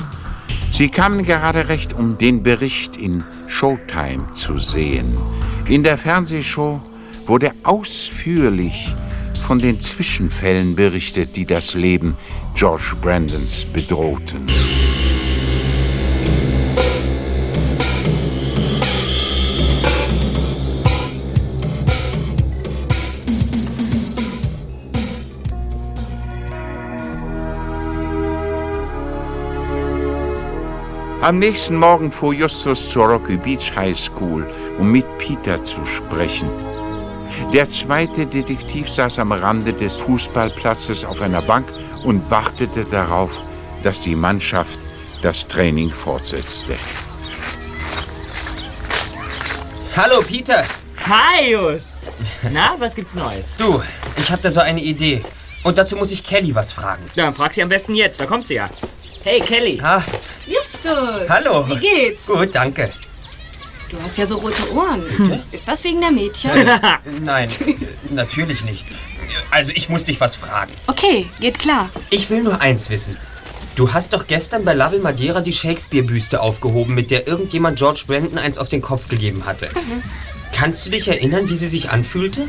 [0.73, 5.15] Sie kamen gerade recht, um den Bericht in Showtime zu sehen.
[5.69, 6.81] In der Fernsehshow
[7.27, 8.97] wurde ausführlich
[9.47, 12.17] von den Zwischenfällen berichtet, die das Leben
[12.55, 14.51] George Brandons bedrohten.
[31.23, 34.45] Am nächsten Morgen fuhr Justus zur Rocky Beach High School,
[34.77, 36.51] um mit Peter zu sprechen.
[37.53, 43.41] Der zweite Detektiv saß am Rande des Fußballplatzes auf einer Bank und wartete darauf,
[43.85, 44.81] dass die Mannschaft
[45.23, 46.75] das Training fortsetzte.
[49.95, 50.65] Hallo, Peter.
[51.09, 51.99] Hi, Just.
[52.51, 53.55] Na, was gibt's Neues?
[53.57, 53.81] Du,
[54.17, 55.23] ich habe da so eine Idee.
[55.63, 57.05] Und dazu muss ich Kelly was fragen.
[57.15, 58.69] Dann frag sie am besten jetzt, da kommt sie ja.
[59.23, 59.79] Hey, Kelly.
[59.81, 60.03] Ah,
[60.85, 61.29] Justus!
[61.29, 61.69] hallo.
[61.69, 62.27] Wie geht's?
[62.27, 62.93] Gut, danke.
[63.89, 65.03] Du hast ja so rote Ohren.
[65.53, 66.51] Ist das wegen der Mädchen?
[67.25, 67.51] Nein,
[68.11, 68.87] natürlich nicht.
[69.51, 70.73] Also, ich muss dich was fragen.
[70.87, 71.91] Okay, geht klar.
[72.11, 73.19] Ich will nur eins wissen.
[73.75, 78.39] Du hast doch gestern bei Lovell Madeira die Shakespeare-Büste aufgehoben, mit der irgendjemand George Brandon
[78.39, 79.69] eins auf den Kopf gegeben hatte.
[80.55, 82.49] Kannst du dich erinnern, wie sie sich anfühlte?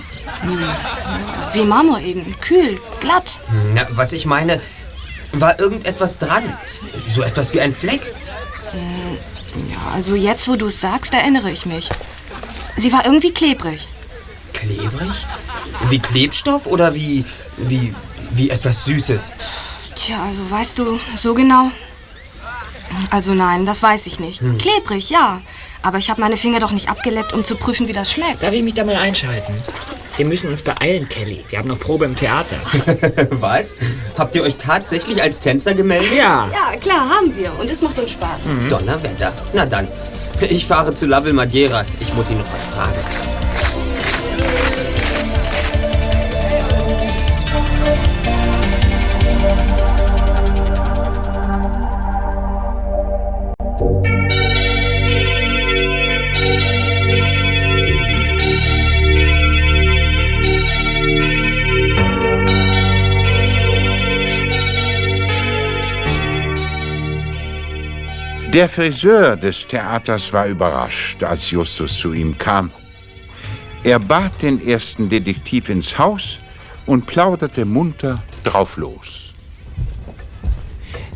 [1.54, 2.38] Wie Marmor eben.
[2.42, 3.40] Kühl, glatt.
[3.74, 4.60] Na, was ich meine,
[5.32, 6.58] war irgendetwas dran?
[7.06, 8.02] So etwas wie ein Fleck?
[8.74, 11.90] Ja, also jetzt, wo du es sagst, erinnere ich mich.
[12.76, 13.88] Sie war irgendwie klebrig.
[14.54, 15.26] Klebrig?
[15.90, 17.26] Wie Klebstoff oder wie.
[17.58, 17.94] wie.
[18.32, 19.34] wie etwas Süßes?
[19.96, 21.72] Tja, also weißt du, so genau.
[23.10, 24.42] Also nein, das weiß ich nicht.
[24.42, 24.58] Hm.
[24.58, 25.40] Klebrig, ja.
[25.82, 28.42] Aber ich habe meine Finger doch nicht abgeleckt, um zu prüfen, wie das schmeckt.
[28.44, 29.56] Darf ich mich da mal einschalten?
[30.16, 31.44] Wir müssen uns beeilen, Kelly.
[31.50, 32.58] Wir haben noch Probe im Theater.
[33.32, 33.76] Was?
[34.18, 36.12] Habt ihr euch tatsächlich als Tänzer gemeldet?
[36.16, 36.50] Ja.
[36.52, 37.52] Ja, klar, haben wir.
[37.60, 38.50] Und es macht uns Spaß.
[38.70, 39.34] Donnerwetter.
[39.54, 39.88] Na dann.
[40.50, 41.84] Ich fahre zu Lovell Madeira.
[42.00, 43.73] Ich muss ihn noch was fragen.
[68.54, 72.72] Der Friseur des Theaters war überrascht, als Justus zu ihm kam.
[73.84, 76.40] Er bat den ersten Detektiv ins Haus
[76.86, 79.34] und plauderte munter drauf los.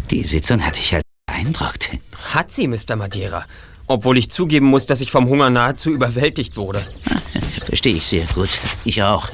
[0.10, 1.92] Die Sitzung hatte ich halt beeindruckt.
[2.34, 2.96] Hat sie, Mr.
[2.96, 3.46] Madeira.
[3.86, 6.86] Obwohl ich zugeben muss, dass ich vom Hunger nahezu überwältigt wurde.
[7.66, 8.60] Verstehe ich sehr gut.
[8.84, 9.30] Ich auch.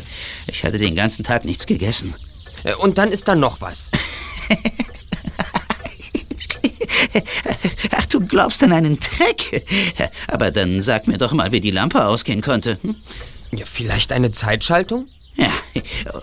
[0.48, 2.14] Ich hatte den ganzen Tag nichts gegessen.
[2.64, 3.90] Äh, Und dann ist da noch was.
[7.92, 9.66] Ach, du glaubst an einen Trick?
[10.28, 12.78] Aber dann sag mir doch mal, wie die Lampe ausgehen konnte.
[12.82, 12.96] Hm?
[13.52, 15.08] Ja, vielleicht eine Zeitschaltung?
[15.36, 15.52] Ja,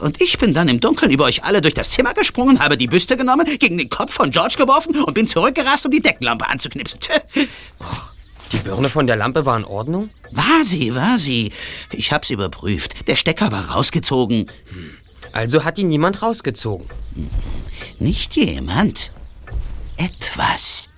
[0.01, 2.87] und ich bin dann im Dunkeln über euch alle durch das Zimmer gesprungen, habe die
[2.87, 7.01] Büste genommen, gegen den Kopf von George geworfen und bin zurückgerast, um die Deckenlampe anzuknipsen.
[7.01, 7.13] Tö.
[8.53, 10.11] Die Birne von der Lampe war in Ordnung?
[10.33, 11.53] War sie, war sie.
[11.93, 13.09] Ich hab's überprüft.
[13.09, 14.51] Der Stecker war rausgezogen.
[15.33, 16.87] Also hat ihn niemand rausgezogen.
[17.99, 19.13] Nicht jemand.
[19.97, 20.89] Etwas.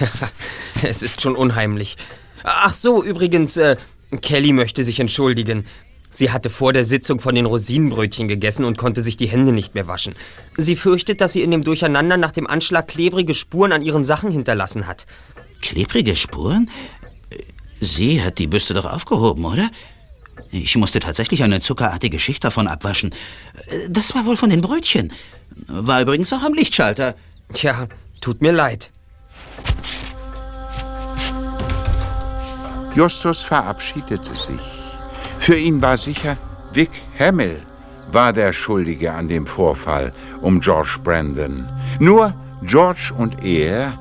[0.82, 1.96] es ist schon unheimlich.
[2.42, 3.76] Ach so, übrigens, äh,
[4.22, 5.66] Kelly möchte sich entschuldigen.
[6.14, 9.74] Sie hatte vor der Sitzung von den Rosinenbrötchen gegessen und konnte sich die Hände nicht
[9.74, 10.14] mehr waschen.
[10.56, 14.30] Sie fürchtet, dass sie in dem Durcheinander nach dem Anschlag klebrige Spuren an ihren Sachen
[14.30, 15.06] hinterlassen hat.
[15.60, 16.70] Klebrige Spuren?
[17.80, 19.68] Sie hat die Büste doch aufgehoben, oder?
[20.52, 23.12] Ich musste tatsächlich eine zuckerartige Schicht davon abwaschen.
[23.88, 25.12] Das war wohl von den Brötchen.
[25.66, 27.16] War übrigens auch am Lichtschalter.
[27.52, 27.88] Tja,
[28.20, 28.92] tut mir leid.
[32.94, 34.73] Justus verabschiedete sich.
[35.44, 36.38] Für ihn war sicher,
[36.72, 37.60] Vic Hamill
[38.10, 41.68] war der Schuldige an dem Vorfall um George Brandon.
[41.98, 43.92] Nur George und er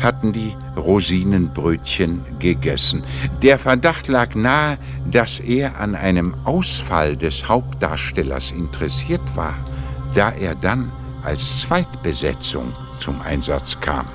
[0.00, 3.02] hatten die Rosinenbrötchen gegessen.
[3.42, 4.78] Der Verdacht lag nahe,
[5.10, 9.56] dass er an einem Ausfall des Hauptdarstellers interessiert war,
[10.14, 10.92] da er dann
[11.24, 14.06] als Zweitbesetzung zum Einsatz kam.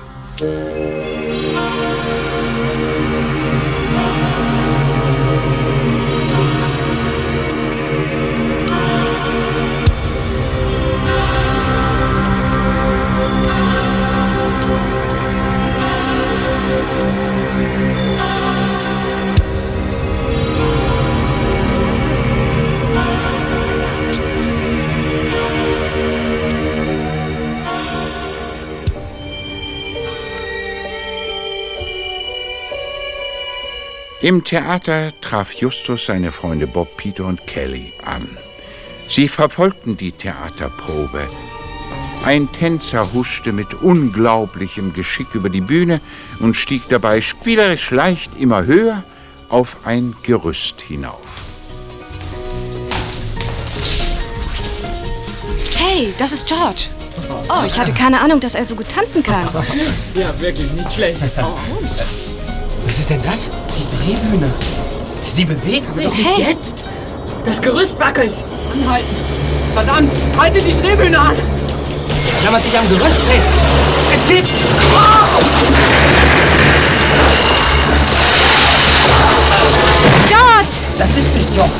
[34.28, 38.28] Im Theater traf Justus seine Freunde Bob, Peter und Kelly an.
[39.08, 41.26] Sie verfolgten die Theaterprobe.
[42.26, 46.02] Ein Tänzer huschte mit unglaublichem Geschick über die Bühne
[46.40, 49.02] und stieg dabei spielerisch leicht immer höher
[49.48, 51.24] auf ein Gerüst hinauf.
[55.74, 56.82] Hey, das ist George.
[57.48, 59.48] Oh, ich hatte keine Ahnung, dass er so gut tanzen kann.
[60.14, 61.18] Ja, wirklich nicht schlecht.
[62.84, 63.48] Was ist denn das?
[64.06, 64.50] Die Drehbühne.
[65.28, 66.04] Sie bewegt sich.
[66.04, 66.46] Doch nicht Hey.
[66.52, 66.84] jetzt.
[67.44, 68.32] Das Gerüst wackelt.
[68.72, 69.16] Anhalten!
[69.74, 70.12] Verdammt!
[70.38, 71.36] Haltet die Drehbühne an!
[72.42, 73.50] Klammert sich am Gerüst fest.
[74.12, 74.48] Es kippt!
[80.28, 80.68] George!
[80.98, 81.72] Das ist nicht George.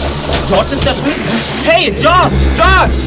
[0.49, 1.23] George ist da drüben.
[1.65, 2.37] Hey, George!
[2.55, 2.99] George!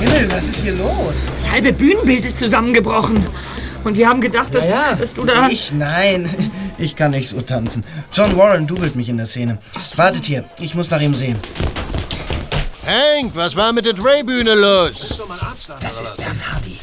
[0.00, 1.26] Himmel, was ist hier los?
[1.38, 3.26] Das halbe Bühnenbild ist zusammengebrochen.
[3.84, 4.64] Und wir haben gedacht, dass,
[4.98, 5.48] dass du da...
[5.48, 5.72] Ich?
[5.72, 6.28] Nein,
[6.78, 7.84] ich kann nicht so tanzen.
[8.12, 9.58] John Warren dubelt mich in der Szene.
[9.96, 11.38] Wartet hier, ich muss nach ihm sehen.
[12.86, 15.20] Hank, was war mit der Drehbühne los?
[15.80, 16.78] Das ist Bernhardi.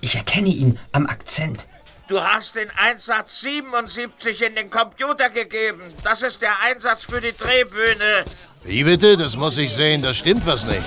[0.00, 1.66] Ich erkenne ihn am Akzent.
[2.08, 5.82] Du hast den Einsatz 77 in den Computer gegeben.
[6.04, 8.24] Das ist der Einsatz für die Drehbühne.
[8.62, 9.16] Wie bitte?
[9.16, 10.82] Das muss ich sehen, da stimmt was nicht.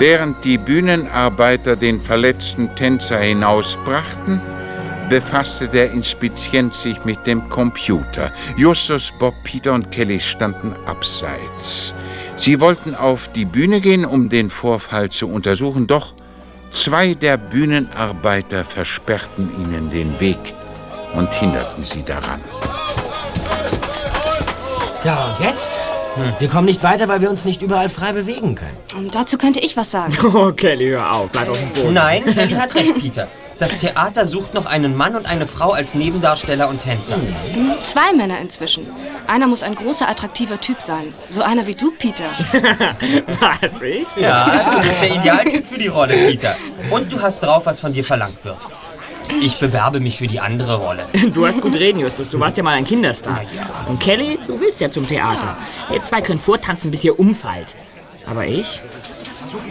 [0.00, 4.40] Während die Bühnenarbeiter den verletzten Tänzer hinausbrachten,
[5.10, 8.32] befasste der Inspizient sich mit dem Computer.
[8.56, 11.92] Justus, Bob, Peter und Kelly standen abseits.
[12.38, 16.14] Sie wollten auf die Bühne gehen, um den Vorfall zu untersuchen, doch
[16.70, 20.54] zwei der Bühnenarbeiter versperrten ihnen den Weg
[21.12, 22.40] und hinderten sie daran.
[25.04, 25.72] Ja, und jetzt?
[26.14, 28.76] Hm, Wir kommen nicht weiter, weil wir uns nicht überall frei bewegen können.
[28.96, 30.16] Und dazu könnte ich was sagen.
[30.34, 31.30] Oh, Kelly, hör auf.
[31.30, 31.92] Bleib auf dem Boden.
[31.94, 33.28] Nein, Kelly hat recht, Peter.
[33.58, 37.16] Das Theater sucht noch einen Mann und eine Frau als Nebendarsteller und Tänzer.
[37.16, 38.86] Hm, Zwei Männer inzwischen.
[39.26, 41.12] Einer muss ein großer, attraktiver Typ sein.
[41.28, 42.24] So einer wie du, Peter.
[43.40, 44.06] Was, ich?
[44.16, 46.56] Ja, du bist der Idealtyp für die Rolle, Peter.
[46.90, 48.56] Und du hast drauf, was von dir verlangt wird.
[49.42, 51.06] Ich bewerbe mich für die andere Rolle.
[51.34, 52.30] Du hast gut reden, Justus.
[52.30, 53.42] Du warst ja mal ein Kinderstar.
[53.86, 55.56] Und Kelly, du willst ja zum Theater.
[55.92, 57.76] Ihr zwei könnt vortanzen, bis ihr umfallt.
[58.26, 58.82] Aber ich?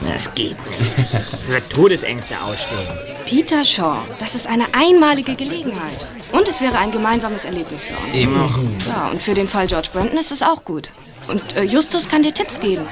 [0.05, 1.13] Das geht nicht.
[1.43, 2.87] Ich würde Todesängste ausstehen.
[3.25, 6.05] Peter Shaw, das ist eine einmalige Gelegenheit.
[6.31, 8.13] Und es wäre ein gemeinsames Erlebnis für uns.
[8.13, 8.77] Eben.
[8.87, 10.89] Ja, und für den Fall George Brandon ist es auch gut.
[11.27, 12.85] Und äh, Justus kann dir Tipps geben.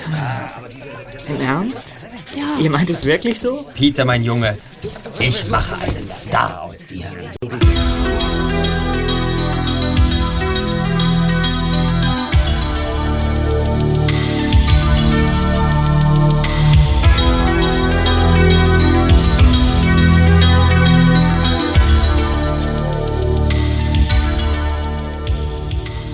[1.28, 1.94] Im Ernst?
[2.36, 2.60] Ja.
[2.60, 3.66] Ihr meint es wirklich so?
[3.74, 4.58] Peter, mein Junge,
[5.20, 7.06] ich mache einen Star aus dir.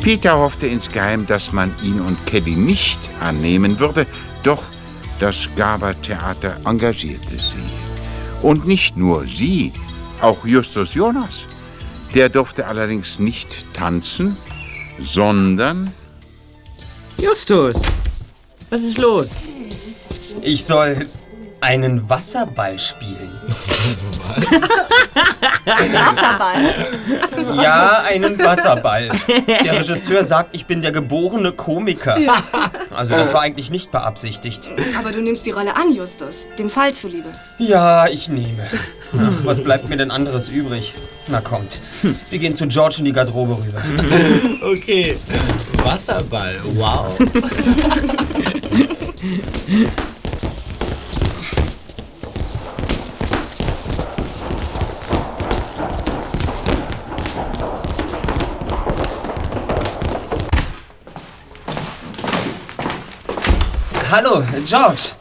[0.04, 4.06] Peter hoffte insgeheim, dass man ihn und Kelly nicht annehmen würde,
[4.44, 4.73] doch
[5.20, 7.64] das Gaber-Theater engagierte sie.
[8.42, 9.72] Und nicht nur sie,
[10.22, 11.44] auch Justus Jonas.
[12.14, 14.38] Der durfte allerdings nicht tanzen,
[15.00, 15.92] sondern
[17.20, 17.76] Justus,
[18.70, 19.32] was ist los?
[20.42, 21.08] Ich soll
[21.64, 23.32] einen Wasserball spielen.
[25.66, 26.76] Wasserball.
[27.56, 29.10] Ja, einen Wasserball.
[29.48, 32.18] Der Regisseur sagt, ich bin der geborene Komiker.
[32.20, 32.36] Ja.
[32.94, 34.70] Also das war eigentlich nicht beabsichtigt.
[35.00, 36.50] Aber du nimmst die Rolle an, Justus.
[36.60, 37.30] Dem Fall zuliebe.
[37.60, 38.68] Ja, ich nehme.
[39.18, 40.94] Ach, was bleibt mir denn anderes übrig?
[41.28, 41.80] Na kommt,
[42.30, 43.82] wir gehen zu George in die Garderobe rüber.
[44.74, 45.16] Okay.
[45.84, 47.18] Wasserball, wow.
[64.16, 65.14] Hallo, George.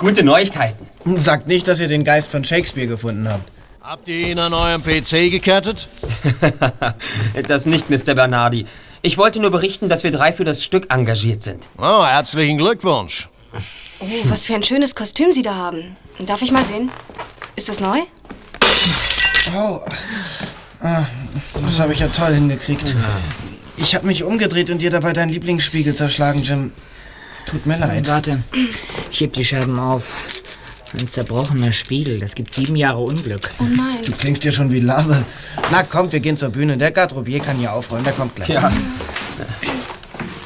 [0.00, 0.84] Gute Neuigkeiten.
[1.20, 3.48] Sagt nicht, dass ihr den Geist von Shakespeare gefunden habt.
[3.80, 5.88] Habt ihr ihn an eurem PC gekettet?
[7.46, 8.16] Das nicht, Mr.
[8.16, 8.66] Bernardi.
[9.00, 11.68] Ich wollte nur berichten, dass wir drei für das Stück engagiert sind.
[11.78, 13.28] Oh, herzlichen Glückwunsch.
[14.00, 15.96] Oh, was für ein schönes Kostüm Sie da haben.
[16.26, 16.90] Darf ich mal sehen?
[17.54, 18.00] Ist das neu?
[19.56, 19.82] Oh,
[20.80, 21.04] ah,
[21.64, 22.92] das habe ich ja toll hingekriegt.
[23.76, 26.72] Ich habe mich umgedreht und dir dabei deinen Lieblingsspiegel zerschlagen, Jim.
[27.46, 28.08] Tut mir leid.
[28.08, 28.42] Warte,
[29.10, 30.12] ich heb die Scherben auf.
[30.98, 33.40] Ein zerbrochener Spiegel, das gibt sieben Jahre Unglück.
[33.58, 34.02] Oh nein.
[34.04, 35.24] Du klingst dir schon wie Lava.
[35.70, 36.76] Na kommt, wir gehen zur Bühne.
[36.76, 38.50] Der Garderobier kann hier aufräumen, der kommt gleich.
[38.50, 38.70] Ja.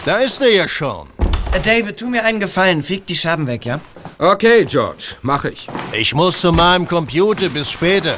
[0.04, 1.08] Da ist er ja schon.
[1.52, 2.84] Äh, David, tu mir einen Gefallen.
[2.84, 3.80] Feg die Scherben weg, ja?
[4.18, 5.66] Okay, George, mach ich.
[5.92, 7.48] Ich muss zu meinem Computer.
[7.48, 8.14] Bis später.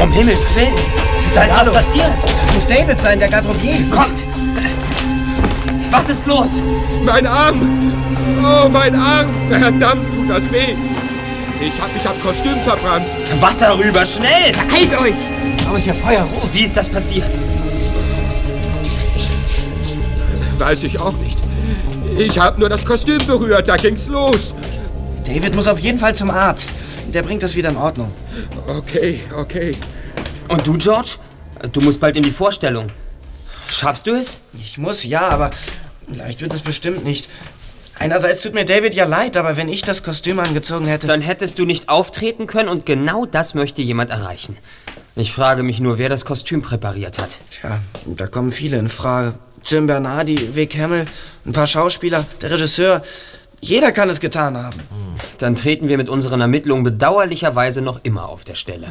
[0.00, 0.74] Um Himmels Willen!
[1.34, 2.22] Da ist was passiert!
[2.22, 3.78] Das muss David sein, der Garderobier.
[3.90, 4.22] Kommt!
[5.96, 6.60] Was ist los?
[7.04, 7.92] Mein Arm!
[8.42, 9.28] Oh, mein Arm!
[9.48, 10.74] Verdammt, tut das weh!
[11.60, 13.06] Ich hab mich am Kostüm verbrannt.
[13.40, 14.56] Wasser rüber, schnell!
[14.72, 15.14] Halt euch!
[15.64, 16.52] Aber ist ja feuerrot.
[16.52, 17.30] Wie ist das passiert?
[20.58, 21.38] Weiß ich auch nicht.
[22.18, 24.52] Ich hab nur das Kostüm berührt, da ging's los.
[25.24, 26.72] David muss auf jeden Fall zum Arzt.
[27.06, 28.10] Der bringt das wieder in Ordnung.
[28.66, 29.76] Okay, okay.
[30.48, 31.18] Und du, George?
[31.70, 32.88] Du musst bald in die Vorstellung.
[33.68, 34.38] Schaffst du es?
[34.58, 35.50] Ich muss, ja, aber
[36.08, 37.28] leicht wird es bestimmt nicht.
[37.98, 41.06] Einerseits tut mir David ja leid, aber wenn ich das Kostüm angezogen hätte...
[41.06, 44.56] Dann hättest du nicht auftreten können und genau das möchte jemand erreichen.
[45.16, 47.38] Ich frage mich nur, wer das Kostüm präpariert hat.
[47.50, 49.38] Tja, da kommen viele in Frage.
[49.64, 51.06] Jim Bernardi, Vic Hamill,
[51.46, 53.02] ein paar Schauspieler, der Regisseur.
[53.60, 54.76] Jeder kann es getan haben.
[55.38, 58.88] Dann treten wir mit unseren Ermittlungen bedauerlicherweise noch immer auf der Stelle.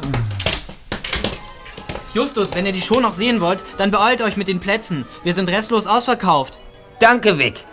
[2.14, 5.04] Justus, wenn ihr die Show noch sehen wollt, dann beeilt euch mit den Plätzen.
[5.24, 6.58] Wir sind restlos ausverkauft.
[7.00, 7.64] Danke, Vic.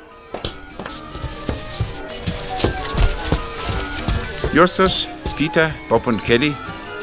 [4.54, 5.08] Justus,
[5.38, 6.54] Peter, Bob und Kelly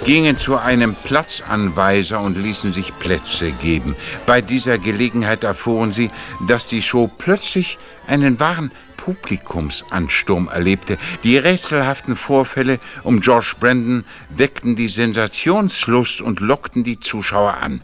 [0.04, 3.96] gingen zu einem Platzanweiser und ließen sich Plätze geben.
[4.26, 6.10] Bei dieser Gelegenheit erfuhren sie,
[6.46, 10.98] dass die Show plötzlich einen wahren Publikumsansturm erlebte.
[11.24, 17.82] Die rätselhaften Vorfälle um George Brandon weckten die Sensationslust und lockten die Zuschauer an.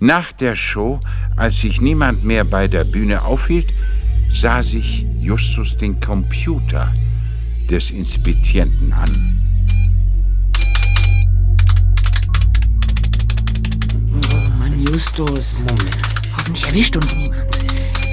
[0.00, 1.00] Nach der Show,
[1.36, 3.72] als sich niemand mehr bei der Bühne aufhielt,
[4.32, 6.92] sah sich Justus den Computer
[7.70, 9.10] des Inspizienten an.
[14.14, 15.60] Oh Mann, Justus.
[15.60, 15.96] Moment.
[16.36, 17.46] Hoffentlich erwischt uns niemand.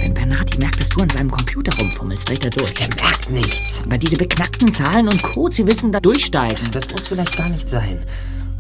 [0.01, 2.74] Wenn Bernardi merkt, dass du an seinem Computer rumfummelst, dreht er durch.
[2.80, 3.84] Er merkt nichts.
[3.84, 6.72] Aber diese beknackten Zahlen und Codes, sie wissen da durchsteigen.
[6.72, 7.99] Das muss vielleicht gar nicht sein.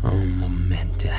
[0.03, 0.58] Oh, Moment.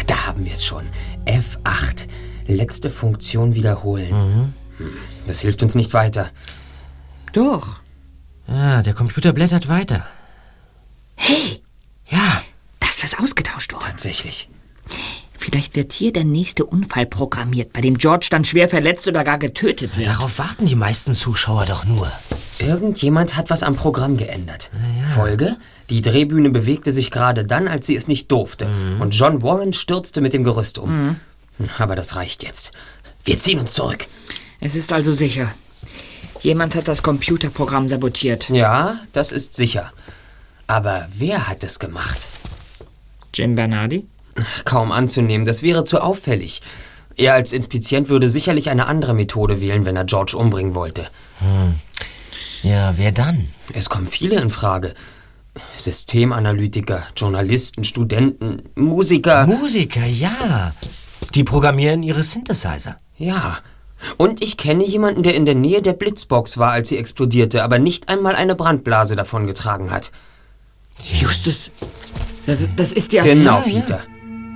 [0.07, 0.87] Da haben wir es schon.
[1.27, 2.07] F8.
[2.47, 4.55] Letzte Funktion wiederholen.
[4.79, 4.89] Hm,
[5.27, 6.31] Das hilft uns nicht weiter.
[7.33, 7.81] Doch.
[8.49, 10.07] Ah, der Computer blättert weiter.
[11.15, 11.63] Hey!
[12.09, 12.43] Ja.
[12.81, 13.85] Da ist was ausgetauscht worden.
[13.87, 14.49] Tatsächlich.
[15.39, 19.39] Vielleicht wird hier der nächste Unfall programmiert, bei dem George dann schwer verletzt oder gar
[19.39, 20.07] getötet wird.
[20.09, 22.11] Darauf warten die meisten Zuschauer doch nur.
[22.61, 24.71] Irgendjemand hat was am Programm geändert.
[25.15, 25.57] Folge?
[25.89, 28.71] Die Drehbühne bewegte sich gerade dann, als sie es nicht durfte.
[29.01, 31.17] Und John Warren stürzte mit dem Gerüst um.
[31.79, 32.73] Aber das reicht jetzt.
[33.25, 34.07] Wir ziehen uns zurück.
[34.61, 35.53] Es ist also sicher.
[36.41, 38.49] Jemand hat das Computerprogramm sabotiert.
[38.51, 39.93] Ja, das ist sicher.
[40.67, 42.29] Aber wer hat es gemacht?
[43.35, 44.07] Jim Bernardi?
[44.65, 46.63] Kaum anzunehmen, das wäre zu auffällig.
[47.17, 51.09] Er als Inspizient würde sicherlich eine andere Methode wählen, wenn er George umbringen wollte.
[51.41, 51.75] Hm.
[52.63, 53.49] Ja, wer dann?
[53.73, 54.95] Es kommen viele in Frage.
[55.77, 59.47] Systemanalytiker, Journalisten, Studenten, Musiker.
[59.47, 60.73] Musiker, ja.
[61.35, 62.97] Die programmieren ihre Synthesizer.
[63.17, 63.59] Ja.
[64.17, 67.79] Und ich kenne jemanden, der in der Nähe der Blitzbox war, als sie explodierte, aber
[67.79, 70.11] nicht einmal eine Brandblase davongetragen hat.
[70.99, 71.71] Justus,
[72.47, 73.23] das, das ist ja...
[73.23, 73.81] Genau, Ja, ja.
[73.81, 74.01] Peter.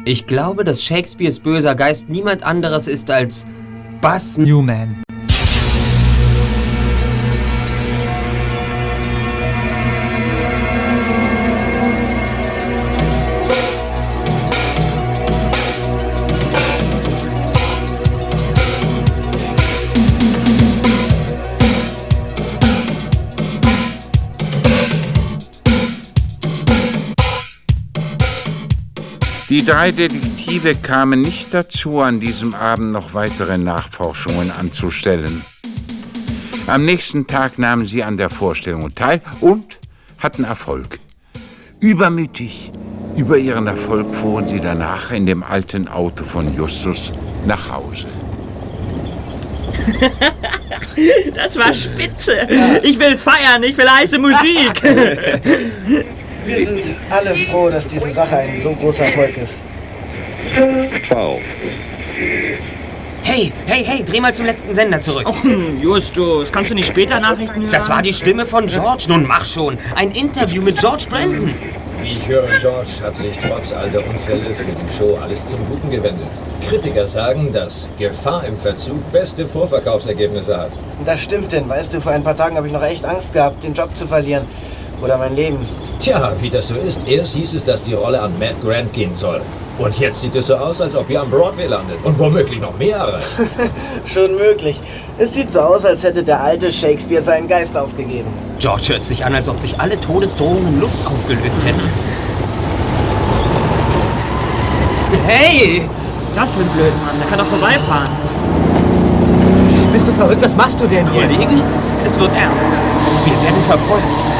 [0.06, 3.46] Ich glaube, dass Shakespeares böser Geist niemand anderes ist als
[4.02, 5.02] Buzz Newman.
[29.54, 35.44] Die drei Detektive kamen nicht dazu, an diesem Abend noch weitere Nachforschungen anzustellen.
[36.66, 39.78] Am nächsten Tag nahmen sie an der Vorstellung teil und
[40.18, 40.98] hatten Erfolg.
[41.78, 42.72] Übermütig
[43.16, 47.12] über ihren Erfolg fuhren sie danach in dem alten Auto von Justus
[47.46, 48.08] nach Hause.
[51.34, 52.48] Das war spitze.
[52.82, 54.80] Ich will feiern, ich will heiße Musik.
[56.46, 59.54] Wir sind alle froh, dass diese Sache ein so großer Erfolg ist.
[63.22, 65.26] Hey, hey, hey, dreh mal zum letzten Sender zurück.
[65.26, 67.70] Och, hm, Justus, kannst du nicht später Nachrichten hören?
[67.70, 69.06] Das war die Stimme von George.
[69.08, 69.78] Nun mach schon.
[69.96, 71.54] Ein Interview mit George Brandon.
[72.02, 75.66] Wie ich höre, George hat sich trotz all der Unfälle für die Show alles zum
[75.66, 76.28] Guten gewendet.
[76.68, 80.72] Kritiker sagen, dass Gefahr im Verzug beste Vorverkaufsergebnisse hat.
[81.06, 83.64] Das stimmt denn, weißt du, vor ein paar Tagen habe ich noch echt Angst gehabt,
[83.64, 84.44] den Job zu verlieren.
[85.04, 85.58] Oder mein Leben.
[86.00, 89.14] Tja, wie das so ist, erst hieß es, dass die Rolle an Matt Grant gehen
[89.14, 89.42] soll.
[89.78, 91.98] Und jetzt sieht es so aus, als ob ihr am Broadway landet.
[92.04, 93.26] Und womöglich noch mehr erreicht.
[94.06, 94.80] Schon möglich.
[95.18, 98.28] Es sieht so aus, als hätte der alte Shakespeare seinen Geist aufgegeben.
[98.60, 101.82] George hört sich an, als ob sich alle Todesdrohungen in Luft aufgelöst hätten.
[105.26, 105.82] Hey!
[106.02, 107.16] Was ist das für ein blöden Mann?
[107.20, 108.10] Der kann doch vorbeifahren.
[109.92, 110.42] Bist du verrückt?
[110.42, 111.12] Was machst du denn jetzt?
[111.12, 111.62] Kollegen,
[112.04, 112.72] es wird ernst.
[113.24, 114.33] Wir werden verfolgt.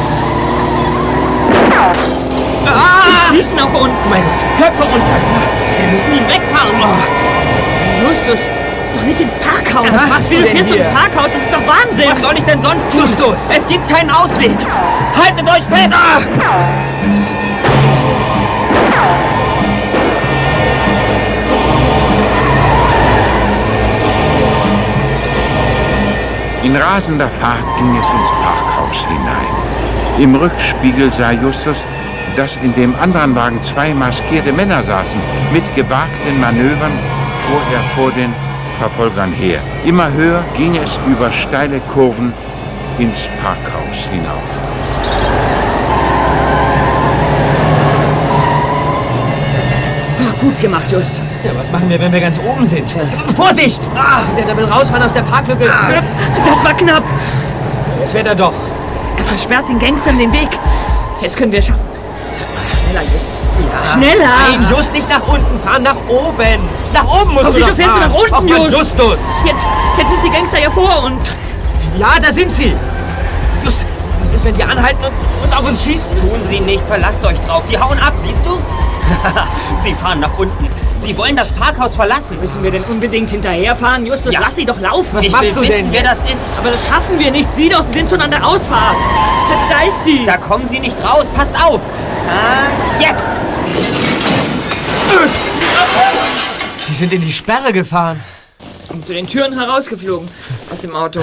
[2.67, 3.31] Ah!
[3.31, 3.99] Schießen auf uns.
[4.11, 5.17] Mein Gott, Köpfe runter.
[5.81, 6.77] Wir müssen ihn wegfahren.
[8.03, 8.41] Justus,
[8.95, 9.87] doch nicht ins Parkhaus.
[9.93, 10.85] Was machst du Wie denn du hier?
[10.87, 11.31] ins Parkhaus?
[11.33, 12.11] Das ist doch Wahnsinn.
[12.11, 13.01] Was soll ich denn sonst tun?
[13.01, 13.41] Justus!
[13.57, 14.57] Es gibt keinen Ausweg.
[15.21, 15.95] Haltet euch fest!
[26.63, 29.64] In rasender Fahrt ging es ins Parkhaus hinein.
[30.19, 31.85] Im Rückspiegel sah Justus,
[32.37, 35.19] dass in dem anderen Wagen zwei maskierte Männer saßen.
[35.53, 36.93] Mit gewagten Manövern
[37.45, 38.33] fuhr er vor den
[38.79, 39.59] Verfolgern her.
[39.85, 42.33] Immer höher ging es über steile Kurven
[42.99, 44.43] ins Parkhaus hinauf.
[50.41, 51.21] Gut gemacht, Just.
[51.43, 52.95] Ja, was machen wir, wenn wir ganz oben sind?
[53.37, 53.81] Vorsicht!
[53.97, 55.67] Ah, der da will rausfahren aus der Parklücke.
[55.67, 57.03] Das war knapp.
[58.03, 58.55] Es wird er doch.
[59.35, 60.49] Er versperrt den Gangstern den Weg.
[61.21, 61.89] Jetzt können wir es schaffen.
[62.79, 63.33] Schneller, Just.
[63.59, 63.93] Ja.
[63.93, 64.29] Schneller!
[64.49, 66.61] Nein, just nicht nach unten fahren, nach oben.
[66.93, 68.13] Nach oben musst Aber du wieso doch fährst du fahren.
[68.31, 68.71] nach unten, Just?
[68.71, 69.19] Justus!
[69.45, 69.67] Jetzt,
[69.99, 71.33] jetzt sind die Gangster ja vor uns.
[71.99, 72.77] Ja, da sind sie.
[73.65, 73.79] Just,
[74.23, 75.13] was ist, wenn die anhalten und,
[75.51, 76.15] und auf uns schießen?
[76.15, 77.65] Tun Sie nicht, verlasst euch drauf.
[77.69, 78.61] Die hauen ab, siehst du?
[79.79, 80.69] Sie fahren nach unten.
[81.05, 82.41] Sie wollen das Parkhaus verlassen.
[82.41, 84.07] Müssen wir denn unbedingt hinterherfahren?
[84.07, 84.41] Justus, Ja.
[84.41, 85.19] lass sie doch laufen.
[85.23, 86.49] ich will wissen, wer das ist.
[86.59, 87.49] Aber das schaffen wir nicht.
[87.55, 88.97] Sieh doch, sie sind schon an der Ausfahrt.
[89.69, 90.25] Da ist sie.
[90.25, 91.27] Da kommen Sie nicht raus.
[91.35, 91.81] Passt auf.
[92.29, 93.29] Ah, jetzt.
[96.89, 98.23] Sie sind in die Sperre gefahren.
[98.95, 100.29] Und zu den Türen herausgeflogen
[100.71, 101.21] aus dem Auto.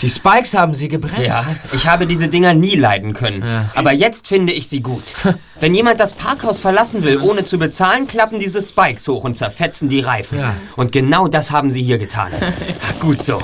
[0.00, 1.18] Die Spikes haben sie gebremst.
[1.18, 1.42] Ja,
[1.72, 3.42] ich habe diese Dinger nie leiden können.
[3.74, 5.14] Aber jetzt finde ich sie gut.
[5.58, 9.88] Wenn jemand das Parkhaus verlassen will, ohne zu bezahlen, klappen diese Spikes hoch und zerfetzen
[9.88, 10.38] die Reifen.
[10.38, 10.54] Ja.
[10.76, 12.30] Und genau das haben sie hier getan.
[13.00, 13.42] gut so.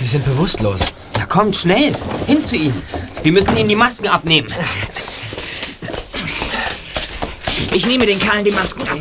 [0.00, 0.80] Sie sind bewusstlos.
[1.16, 1.94] Ja, kommt schnell.
[2.26, 2.82] Hin zu ihnen.
[3.22, 4.48] Wir müssen ihnen die Masken abnehmen.
[7.72, 8.98] Ich nehme den Kerlen die Masken ab.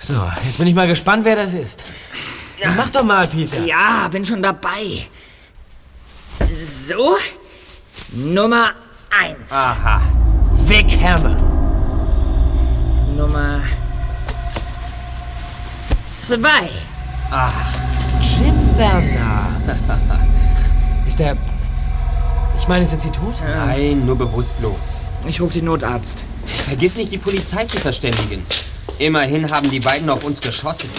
[0.00, 1.84] So, jetzt bin ich mal gespannt, wer das ist.
[2.60, 2.70] Ja.
[2.76, 3.64] Mach doch mal, Peter.
[3.64, 5.06] Ja, bin schon dabei.
[6.52, 7.16] So,
[8.12, 8.72] Nummer
[9.10, 9.50] eins.
[9.50, 10.02] Aha.
[10.66, 11.36] Vic Hammer.
[13.16, 13.62] Nummer
[16.12, 16.68] zwei.
[17.30, 17.74] Ach,
[18.20, 19.48] Jim Bernard.
[21.06, 21.36] Ist der...
[22.58, 23.34] Ich meine, sind Sie tot?
[23.42, 25.00] Nein, nur bewusstlos.
[25.26, 26.24] Ich rufe den Notarzt.
[26.44, 28.44] Vergiss nicht, die Polizei zu verständigen.
[28.98, 30.90] Immerhin haben die beiden auf uns geschossen.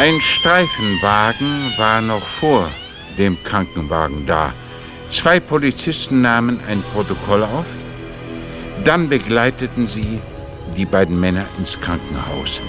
[0.00, 2.70] Ein Streifenwagen war noch vor
[3.18, 4.54] dem Krankenwagen da.
[5.10, 7.66] Zwei Polizisten nahmen ein Protokoll auf.
[8.82, 10.20] Dann begleiteten sie
[10.74, 12.62] die beiden Männer ins Krankenhaus.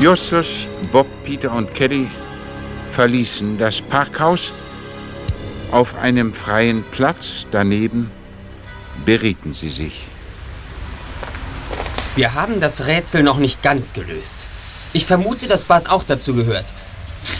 [0.00, 2.08] Justus, Bob, Peter und Kelly
[2.90, 4.52] verließen das Parkhaus.
[5.70, 8.10] Auf einem freien Platz daneben
[9.04, 10.06] berieten sie sich.
[12.16, 14.46] Wir haben das Rätsel noch nicht ganz gelöst.
[14.92, 16.72] Ich vermute, dass Buzz auch dazu gehört.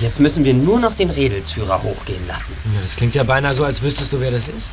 [0.00, 2.54] Jetzt müssen wir nur noch den Redelsführer hochgehen lassen.
[2.74, 4.72] Ja, das klingt ja beinahe so, als wüsstest du, wer das ist.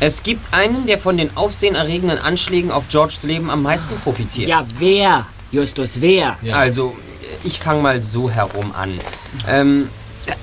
[0.00, 4.48] Es gibt einen, der von den aufsehenerregenden Anschlägen auf Georges Leben am meisten profitiert.
[4.48, 5.26] Ja, wer?
[5.50, 6.38] Justus, wer?
[6.52, 6.96] Also,
[7.44, 9.00] ich fange mal so herum an.
[9.48, 9.88] Ähm,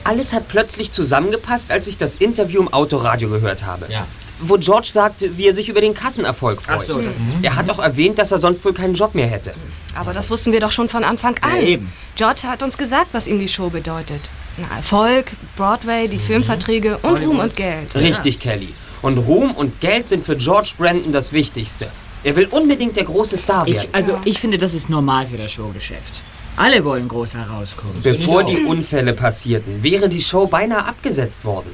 [0.04, 3.88] alles hat plötzlich zusammengepasst, als ich das Interview im Autoradio gehört habe.
[3.92, 4.06] Ja.
[4.40, 6.78] Wo George sagte, wie er sich über den Kassenerfolg freut.
[6.80, 9.54] Ach so, das- er hat auch erwähnt, dass er sonst wohl keinen Job mehr hätte.
[9.96, 11.56] Aber das wussten wir doch schon von Anfang an.
[11.58, 11.92] Ja, eben.
[12.16, 14.22] George hat uns gesagt, was ihm die Show bedeutet.
[14.58, 17.94] Na, Erfolg, Broadway, die Filmverträge und Ruhm und Geld.
[17.96, 18.74] Richtig, Kelly.
[19.02, 21.90] Und Ruhm und Geld sind für George Brandon das Wichtigste.
[22.24, 23.78] Er will unbedingt der große Star werden.
[23.90, 26.22] Ich, also, ich finde, das ist normal für das Showgeschäft.
[26.56, 28.00] Alle wollen groß herauskommen.
[28.04, 31.72] Bevor die Unfälle passierten, wäre die Show beinahe abgesetzt worden.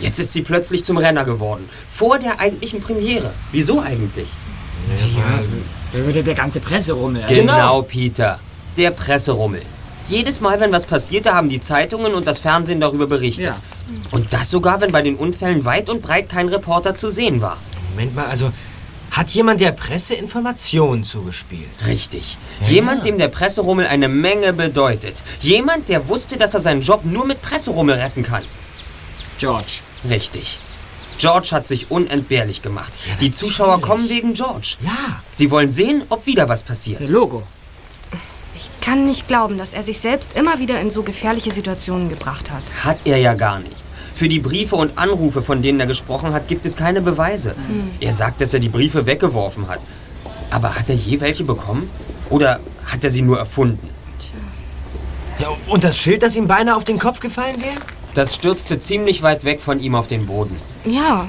[0.00, 1.68] Jetzt ist sie plötzlich zum Renner geworden.
[1.88, 3.32] Vor der eigentlichen Premiere.
[3.50, 4.28] Wieso eigentlich?
[5.92, 7.24] Da würde der ganze Presserummel.
[7.28, 8.38] Genau, Peter.
[8.76, 9.62] Der Presserummel.
[10.08, 13.46] Jedes Mal, wenn was passierte, haben die Zeitungen und das Fernsehen darüber berichtet.
[13.46, 13.56] Ja.
[14.10, 17.58] Und das sogar, wenn bei den Unfällen weit und breit kein Reporter zu sehen war.
[17.90, 18.50] Moment mal, also
[19.12, 21.68] hat jemand der Presse Informationen zugespielt?
[21.86, 22.38] Richtig.
[22.62, 25.22] Ja, Jemand, dem der Presserummel eine Menge bedeutet.
[25.40, 28.42] Jemand, der wusste, dass er seinen Job nur mit Presserummel retten kann.
[29.38, 29.80] George.
[30.08, 30.58] Richtig.
[31.18, 32.92] George hat sich unentbehrlich gemacht.
[33.20, 34.76] die Zuschauer kommen wegen George.
[34.80, 35.22] Ja.
[35.32, 37.08] Sie wollen sehen, ob wieder was passiert.
[37.08, 37.42] Logo.
[38.56, 42.50] Ich kann nicht glauben, dass er sich selbst immer wieder in so gefährliche Situationen gebracht
[42.50, 42.62] hat.
[42.82, 43.76] Hat er ja gar nicht.
[44.22, 47.56] Für die Briefe und Anrufe, von denen er gesprochen hat, gibt es keine Beweise.
[47.98, 49.80] Er sagt, dass er die Briefe weggeworfen hat.
[50.48, 51.90] Aber hat er je welche bekommen?
[52.30, 53.88] Oder hat er sie nur erfunden?
[55.40, 57.74] Ja, und das Schild, das ihm beinahe auf den Kopf gefallen wäre?
[58.14, 60.54] Das stürzte ziemlich weit weg von ihm auf den Boden.
[60.84, 61.28] Ja,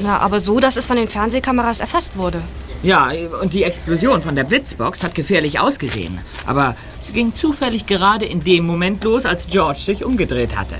[0.00, 2.40] na, aber so, dass es von den Fernsehkameras erfasst wurde.
[2.84, 3.10] Ja,
[3.42, 6.20] und die Explosion von der Blitzbox hat gefährlich ausgesehen.
[6.46, 10.76] Aber sie ging zufällig gerade in dem Moment los, als George sich umgedreht hatte.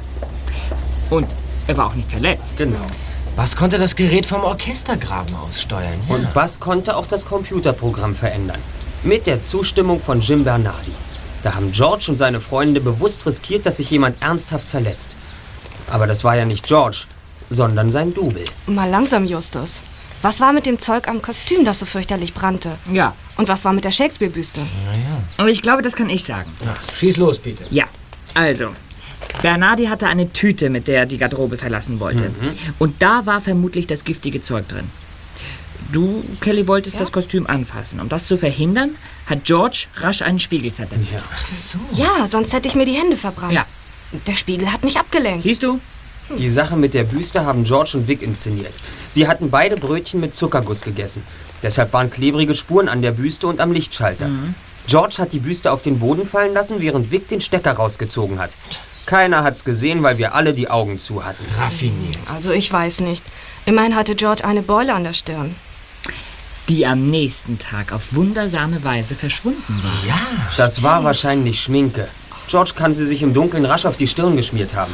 [1.11, 1.27] Und
[1.69, 2.57] er war auch nicht verletzt.
[2.57, 2.85] Genau.
[3.37, 6.01] Was konnte das Gerät vom Orchestergraben aussteuern?
[6.09, 6.15] Ja.
[6.15, 8.59] Und Bass konnte auch das Computerprogramm verändern.
[9.05, 10.93] Mit der Zustimmung von Jim Bernardi.
[11.45, 15.17] Da haben George und seine Freunde bewusst riskiert, dass sich jemand ernsthaft verletzt.
[15.89, 17.05] Aber das war ja nicht George,
[17.49, 18.45] sondern sein Double.
[18.67, 19.83] Mal langsam, Justus.
[20.21, 22.77] Was war mit dem Zeug am Kostüm, das so fürchterlich brannte?
[22.91, 23.15] Ja.
[23.37, 24.63] Und was war mit der Shakespeare-Büste?
[25.37, 26.51] Aber ich glaube, das kann ich sagen.
[26.99, 27.65] Schieß los, Peter.
[27.71, 27.85] Ja,
[28.35, 28.71] also.
[29.43, 32.31] Bernardi hatte eine Tüte, mit der er die Garderobe verlassen wollte.
[32.79, 34.91] Und da war vermutlich das giftige Zeug drin.
[35.93, 38.01] Du, Kelly, wolltest das Kostüm anfassen.
[38.01, 38.97] Um das zu verhindern,
[39.27, 41.09] hat George rasch einen Spiegel zerdenkt.
[41.17, 41.79] Ach so.
[41.93, 43.53] Ja, sonst hätte ich mir die Hände verbrannt.
[43.55, 43.65] Ja.
[44.27, 45.43] Der Spiegel hat mich abgelenkt.
[45.43, 45.81] Siehst du?
[46.37, 48.75] Die Sache mit der Büste haben George und Vic inszeniert.
[49.09, 51.23] Sie hatten beide Brötchen mit Zuckerguss gegessen.
[51.63, 54.29] Deshalb waren klebrige Spuren an der Büste und am Lichtschalter.
[54.87, 58.51] George hat die Büste auf den Boden fallen lassen, während Vic den Stecker rausgezogen hat.
[59.09, 61.43] Keiner hat's gesehen, weil wir alle die Augen zu hatten.
[61.57, 62.19] Raffiniert.
[62.31, 63.25] Also ich weiß nicht.
[63.65, 65.57] Immerhin hatte George eine Beule an der Stirn.
[66.69, 70.07] Die am nächsten Tag auf wundersame Weise verschwunden war.
[70.07, 70.21] Ja.
[70.59, 72.09] Das war wahrscheinlich Schminke.
[72.49, 74.93] George kann sie sich im Dunkeln rasch auf die Stirn geschmiert haben.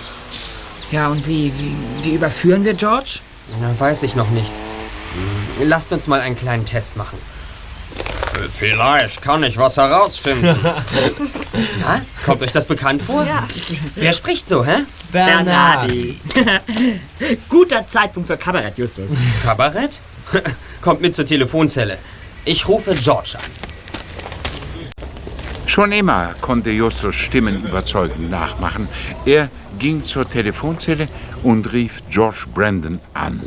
[0.92, 3.18] Ja, und wie, wie, wie überführen wir George?
[3.60, 4.52] Na, weiß ich noch nicht.
[5.58, 7.18] Hm, Lasst uns mal einen kleinen Test machen.
[8.50, 10.56] Vielleicht kann ich was herausfinden.
[11.80, 13.24] Na, kommt euch das bekannt vor?
[13.24, 13.46] Ja.
[13.94, 14.76] Wer spricht so, hä?
[15.12, 16.20] Bernardi.
[17.48, 19.12] Guter Zeitpunkt für Kabarett, Justus.
[19.42, 20.00] Kabarett?
[20.80, 21.98] kommt mit zur Telefonzelle.
[22.44, 23.74] Ich rufe George an.
[25.66, 28.88] Schon immer konnte Justus Stimmen überzeugend nachmachen.
[29.24, 31.08] Er ging zur Telefonzelle
[31.42, 33.42] und rief George Brandon an.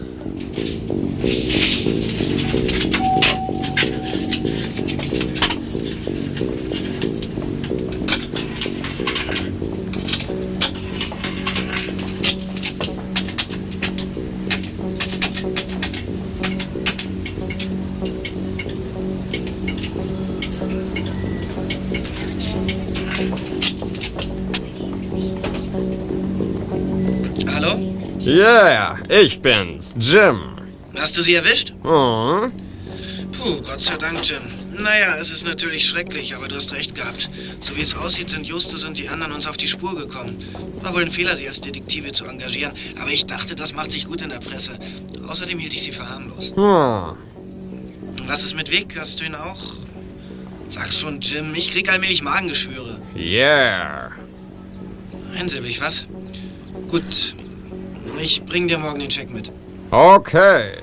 [28.38, 30.38] Yeah, ich bin's, Jim.
[30.96, 31.74] Hast du sie erwischt?
[31.84, 32.46] Oh.
[33.32, 34.44] Puh, Gott sei Dank, Jim.
[34.74, 37.32] Naja, es ist natürlich schrecklich, aber du hast recht gehabt.
[37.60, 40.38] So wie es aussieht, sind Justus und die anderen uns auf die Spur gekommen.
[40.84, 44.06] War wohl ein Fehler, sie als Detektive zu engagieren, aber ich dachte, das macht sich
[44.06, 44.78] gut in der Presse.
[45.28, 46.54] Außerdem hielt ich sie für harmlos.
[46.56, 47.18] Hm.
[48.28, 49.00] Was ist mit Vic?
[49.00, 49.64] Hast du ihn auch?
[50.70, 53.02] Sag's schon, Jim, ich krieg allmählich Magengeschwüre.
[53.16, 54.12] Yeah.
[55.40, 56.06] Einsilbig, was?
[56.88, 57.36] Gut.
[58.20, 59.52] Ich bring dir morgen den Check mit.
[59.92, 60.78] Okay.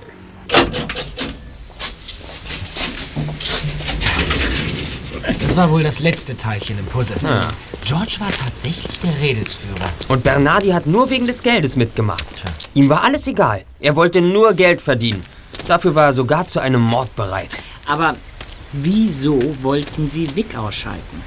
[5.40, 7.16] Das war wohl das letzte Teilchen im Puzzle.
[7.22, 7.48] Ja.
[7.84, 9.88] George war tatsächlich der Redelsführer.
[10.08, 12.24] Und Bernardi hat nur wegen des Geldes mitgemacht.
[12.74, 13.64] Ihm war alles egal.
[13.80, 15.24] Er wollte nur Geld verdienen.
[15.66, 17.58] Dafür war er sogar zu einem Mord bereit.
[17.86, 18.16] Aber
[18.72, 21.22] wieso wollten sie Vic ausschalten?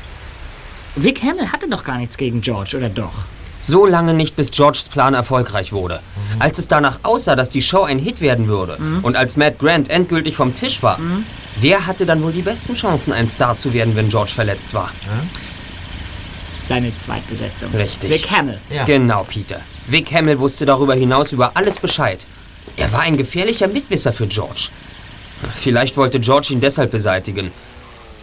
[0.95, 3.25] Vic Hamill hatte doch gar nichts gegen George, oder doch?
[3.59, 5.99] So lange nicht, bis Georges Plan erfolgreich wurde.
[6.39, 9.89] Als es danach aussah, dass die Show ein Hit werden würde und als Matt Grant
[9.89, 10.99] endgültig vom Tisch war,
[11.59, 14.91] wer hatte dann wohl die besten Chancen, ein Star zu werden, wenn George verletzt war?
[16.63, 17.71] Seine Zweitbesetzung.
[17.73, 18.09] Richtig.
[18.09, 18.59] Vic Hamill.
[18.85, 19.61] Genau, Peter.
[19.87, 22.27] Vic Hamill wusste darüber hinaus über alles Bescheid.
[22.75, 24.69] Er war ein gefährlicher Mitwisser für George.
[25.53, 27.51] Vielleicht wollte George ihn deshalb beseitigen.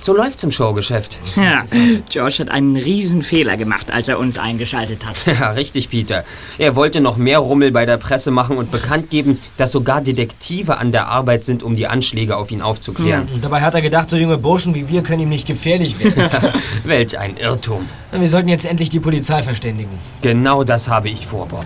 [0.04, 1.16] So läuft's im Showgeschäft.
[1.34, 1.62] Ja,
[2.10, 5.14] George hat einen riesen Fehler gemacht, als er uns eingeschaltet hat.
[5.40, 6.24] Ja, richtig, Peter.
[6.58, 10.76] Er wollte noch mehr Rummel bei der Presse machen und bekannt geben, dass sogar Detektive
[10.76, 13.30] an der Arbeit sind, um die Anschläge auf ihn aufzuklären.
[13.32, 16.52] Und dabei hat er gedacht, so junge Burschen wie wir können ihm nicht gefährlich werden.
[16.84, 17.88] Welch ein Irrtum.
[18.12, 19.98] Wir sollten jetzt endlich die Polizei verständigen.
[20.20, 21.64] Genau das habe ich vor, Bob.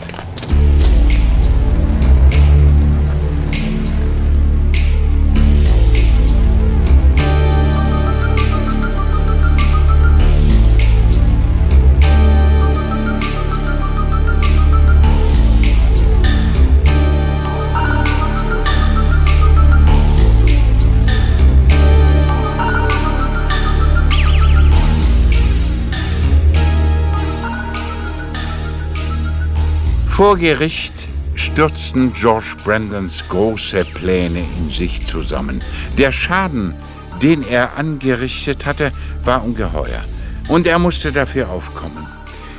[30.18, 30.92] Vor Gericht
[31.36, 35.62] stürzten George Brandons große Pläne in sich zusammen.
[35.96, 36.74] Der Schaden,
[37.22, 38.90] den er angerichtet hatte,
[39.22, 40.02] war ungeheuer.
[40.48, 42.04] Und er musste dafür aufkommen.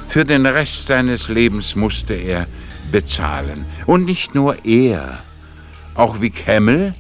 [0.08, 2.48] Für den Rest seines Lebens musste er
[2.94, 3.66] bezahlen.
[3.86, 5.20] Und nicht nur er.
[5.96, 6.94] Auch Vic Hamill,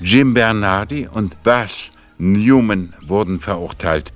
[0.00, 4.12] Jim Bernardi und Buzz Newman wurden verurteilt.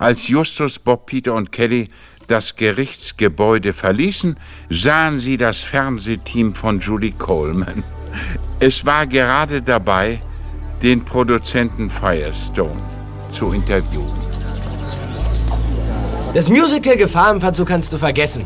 [0.00, 1.88] Als Justus, Bob, Peter und Kelly
[2.26, 4.36] das Gerichtsgebäude verließen,
[4.70, 7.82] sahen sie das Fernsehteam von Julie Coleman.
[8.60, 10.20] Es war gerade dabei,
[10.82, 12.80] den Produzenten Firestone
[13.30, 14.12] zu interviewen.
[16.34, 18.44] Das Musical Gefahr im Verzug kannst du vergessen.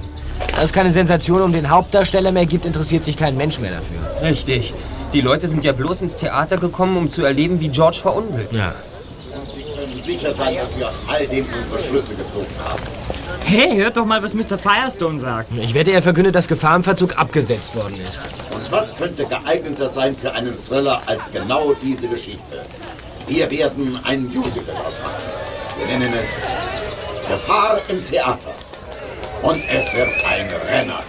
[0.55, 4.29] Da es keine Sensation um den Hauptdarsteller mehr gibt, interessiert sich kein Mensch mehr dafür.
[4.29, 4.75] Richtig.
[5.13, 8.53] Die Leute sind ja bloß ins Theater gekommen, um zu erleben, wie George verunglückt.
[8.53, 8.75] Ja.
[9.55, 12.83] Wir können sicher sein, dass wir aus all dem unsere Schlüsse gezogen haben.
[13.45, 14.59] Hey, hört doch mal, was Mr.
[14.59, 15.55] Firestone sagt.
[15.55, 18.21] Ich wette, er verkündet, dass Gefahr im Verzug abgesetzt worden ist.
[18.51, 22.65] Und was könnte geeigneter sein für einen Thriller als genau diese Geschichte?
[23.27, 25.23] Wir werden ein Musical ausmachen.
[25.79, 26.55] Wir nennen es
[27.29, 28.55] Gefahr im Theater.
[29.43, 31.03] Und es wird ein Renner.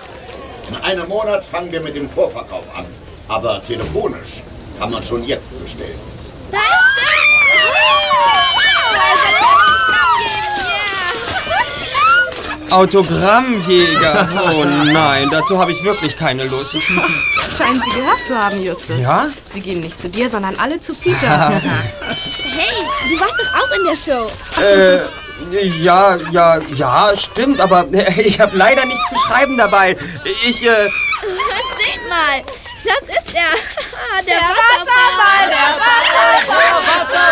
[0.69, 2.85] In einem Monat fangen wir mit dem Vorverkauf an.
[3.27, 4.41] Aber telefonisch
[4.79, 5.99] kann man schon jetzt bestellen.
[6.51, 6.57] Da
[12.71, 14.29] Autogrammjäger.
[14.51, 16.75] Oh nein, dazu habe ich wirklich keine Lust.
[16.75, 18.99] Das scheinen Sie gehört zu haben, Justus.
[18.99, 19.27] Ja?
[19.51, 21.61] Sie gehen nicht zu dir, sondern alle zu Peter.
[22.51, 24.27] Hey, du warst doch auch in der Show.
[24.61, 29.95] Äh, ja, ja, ja, stimmt, aber ich habe leider nichts zu schreiben dabei.
[30.45, 30.89] Ich, äh,
[31.77, 32.41] Seht mal,
[32.89, 33.41] das ist er.
[34.11, 37.29] Ah, Der, Wasserball, der Wasserball,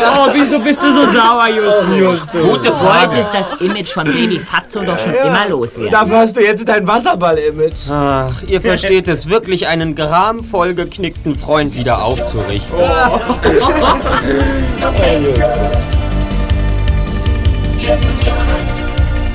[0.00, 2.26] Oh, wieso bist du so sauer, Justus?
[2.32, 3.10] Gute Du Frage.
[3.12, 5.90] wolltest das Image von Baby Fatso doch schon Ja, immer loswerden.
[5.92, 7.90] Dafür hast du jetzt dein Wasserball-Image.
[7.90, 12.76] Ach, ihr versteht es wirklich, einen gramvoll geknickten Freund wieder aufzurichten.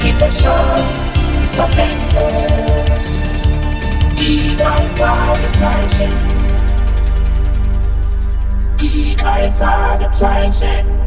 [0.01, 0.29] Die drei
[4.95, 6.11] Fragezeichen.
[8.79, 11.02] Die drei Fragezeichen.